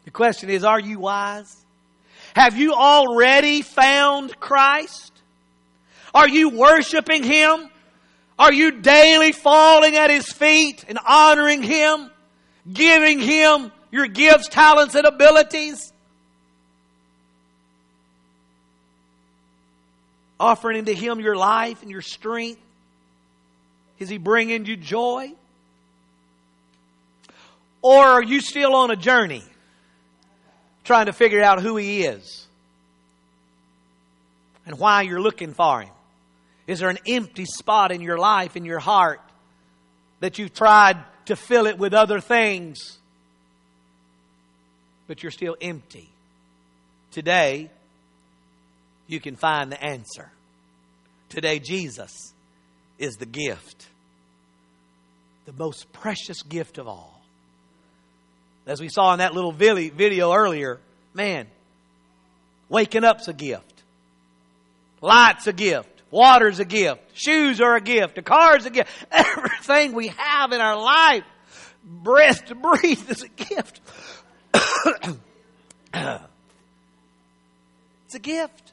The 0.06 0.12
question 0.12 0.50
is, 0.50 0.64
are 0.64 0.80
you 0.80 1.00
wise? 1.00 1.56
Have 2.36 2.58
you 2.58 2.74
already 2.74 3.62
found 3.62 4.40
Christ? 4.40 5.12
Are 6.14 6.28
you 6.28 6.50
worshiping 6.50 7.24
Him? 7.24 7.70
Are 8.38 8.54
you 8.54 8.82
daily 8.82 9.32
falling 9.32 9.96
at 9.96 10.10
His 10.10 10.32
feet 10.32 10.86
and 10.88 11.00
honoring 11.06 11.64
Him? 11.64 12.12
Giving 12.72 13.20
Him 13.20 13.72
your 13.92 14.08
gifts, 14.08 14.48
talents, 14.48 14.96
and 14.96 15.08
abilities. 15.08 15.92
Offering 20.40 20.86
to 20.86 20.94
Him 20.94 21.20
your 21.20 21.36
life 21.36 21.82
and 21.82 21.90
your 21.90 22.02
strength. 22.02 22.62
Is 23.98 24.10
He 24.10 24.18
bringing 24.18 24.66
you 24.66 24.76
joy? 24.76 25.32
Or 27.82 28.04
are 28.04 28.24
you 28.24 28.42
still 28.42 28.76
on 28.76 28.92
a 28.92 28.96
journey 28.96 29.44
trying 30.86 31.08
to 31.08 31.14
figure 31.14 31.42
out 31.42 31.62
who 31.62 31.76
He 31.76 32.04
is 32.06 32.48
and 34.66 34.80
why 34.80 35.02
you're 35.02 35.22
looking 35.22 35.54
for 35.54 35.82
Him? 35.82 35.92
Is 36.68 36.80
there 36.80 36.90
an 36.90 37.00
empty 37.06 37.46
spot 37.46 37.92
in 37.92 38.02
your 38.02 38.18
life, 38.18 38.56
in 38.56 38.66
your 38.66 38.80
heart, 38.80 39.20
that 40.22 40.40
you've 40.40 40.54
tried 40.54 40.98
to 41.26 41.36
fill 41.36 41.68
it 41.68 41.78
with 41.78 41.94
other 41.94 42.20
things 42.20 42.98
but 45.08 45.24
you're 45.24 45.32
still 45.32 45.56
empty. 45.62 46.10
Today, 47.12 47.70
you 49.08 49.20
can 49.20 49.36
find 49.36 49.72
the 49.72 49.84
answer. 49.84 50.32
Today, 51.30 51.60
Jesus 51.60 52.34
is 52.98 53.16
the 53.16 53.26
gift, 53.26 53.88
the 55.46 55.54
most 55.54 55.92
precious 55.94 56.42
gift 56.44 56.78
of 56.78 56.88
all. 56.88 57.22
As 58.66 58.82
we 58.82 58.90
saw 58.90 59.14
in 59.14 59.20
that 59.20 59.34
little 59.34 59.52
video 59.52 60.34
earlier, 60.34 60.80
man, 61.14 61.48
waking 62.70 63.04
up's 63.04 63.28
a 63.28 63.34
gift, 63.34 63.84
light's 65.02 65.48
a 65.48 65.54
gift. 65.54 65.90
Water's 66.12 66.60
a 66.60 66.66
gift. 66.66 67.02
Shoes 67.14 67.60
are 67.60 67.76
a 67.76 67.82
gift. 67.82 68.18
A 68.18 68.22
car's 68.22 68.66
a 68.66 68.70
gift. 68.70 68.90
Everything 69.12 69.94
we 69.94 70.08
have 70.10 70.54
in 70.54 70.62
our 70.62 70.78
life, 70.82 71.26
breath 71.84 72.46
to 72.46 72.56
breathe 72.56 73.10
is 73.10 73.24
a 73.24 73.28
gift. 73.28 73.82
it's 78.06 78.16
a 78.16 78.20
gift. 78.20 78.72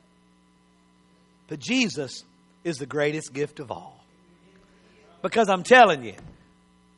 But 1.49 1.59
Jesus 1.59 2.23
is 2.65 2.77
the 2.77 2.87
greatest 2.87 3.33
gift 3.33 3.59
of 3.59 3.73
all. 3.73 3.99
Because 5.21 5.49
I'm 5.49 5.65
telling 5.65 6.05
you, 6.05 6.15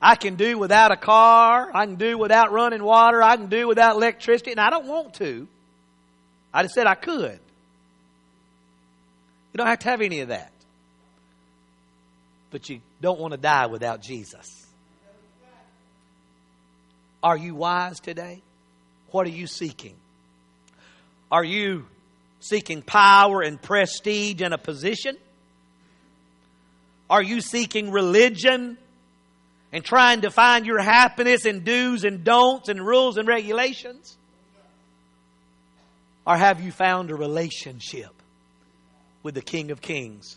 I 0.05 0.17
can 0.17 0.35
do 0.35 0.59
without 0.59 0.93
a 0.93 0.99
car, 0.99 1.71
I 1.73 1.87
can 1.87 1.95
do 1.95 2.19
without 2.19 2.53
running 2.53 2.85
water, 2.85 3.23
I 3.23 3.37
can 3.37 3.47
do 3.47 3.67
without 3.67 3.97
electricity, 3.97 4.51
and 4.51 4.61
I 4.61 4.69
don't 4.69 4.87
want 4.87 5.15
to. 5.15 5.49
I 6.53 6.63
just 6.63 6.75
said 6.75 6.87
I 6.87 6.95
could. 6.95 7.41
You 9.53 9.57
don't 9.57 9.67
have 9.67 9.79
to 9.79 9.89
have 9.89 10.03
any 10.03 10.21
of 10.21 10.29
that. 10.29 10.53
But 12.51 12.69
you 12.69 12.83
don't 13.01 13.19
want 13.19 13.33
to 13.33 13.39
die 13.39 13.65
without 13.65 14.03
Jesus. 14.03 14.67
Are 17.23 17.39
you 17.39 17.55
wise 17.55 17.99
today? 17.99 18.43
What 19.11 19.27
are 19.27 19.31
you 19.31 19.47
seeking? 19.47 19.95
Are 21.33 21.45
you 21.45 21.87
seeking 22.41 22.83
power 22.83 23.41
and 23.41 23.61
prestige 23.61 24.43
and 24.43 24.53
a 24.53 24.59
position? 24.59 25.17
Are 27.09 27.23
you 27.23 27.41
seeking 27.41 27.91
religion 27.91 28.77
and 29.75 29.85
trying 29.85 30.21
to 30.21 30.31
find 30.31 30.65
your 30.65 30.81
happiness 30.81 31.45
in 31.45 31.65
do's 31.65 32.05
and 32.05 32.23
don'ts 32.23 32.69
and 32.69 32.81
rules 32.81 33.17
and 33.17 33.27
regulations? 33.27 34.17
Or 36.25 36.37
have 36.37 36.63
you 36.63 36.71
found 36.71 37.11
a 37.11 37.17
relationship 37.17 38.13
with 39.25 39.35
the 39.35 39.43
King 39.43 39.73
of 39.73 39.83
Kings 39.83 40.37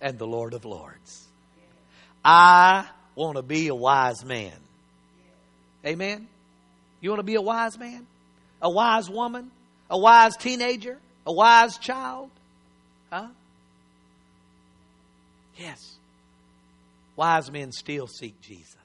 and 0.00 0.18
the 0.18 0.26
Lord 0.26 0.54
of 0.54 0.64
Lords? 0.64 1.26
I 2.24 2.86
want 3.14 3.36
to 3.36 3.42
be 3.42 3.68
a 3.68 3.74
wise 3.74 4.24
man. 4.24 4.56
Amen? 5.84 6.26
You 7.02 7.10
want 7.10 7.20
to 7.20 7.24
be 7.24 7.34
a 7.34 7.42
wise 7.42 7.78
man? 7.78 8.06
A 8.62 8.70
wise 8.70 9.10
woman? 9.10 9.50
A 9.90 9.98
wise 9.98 10.38
teenager? 10.38 10.96
A 11.26 11.32
wise 11.34 11.76
child? 11.76 12.30
Huh? 13.12 13.28
Yes. 15.58 15.96
Wise 17.16 17.50
men 17.50 17.72
still 17.72 18.06
seek 18.06 18.40
Jesus. 18.40 18.83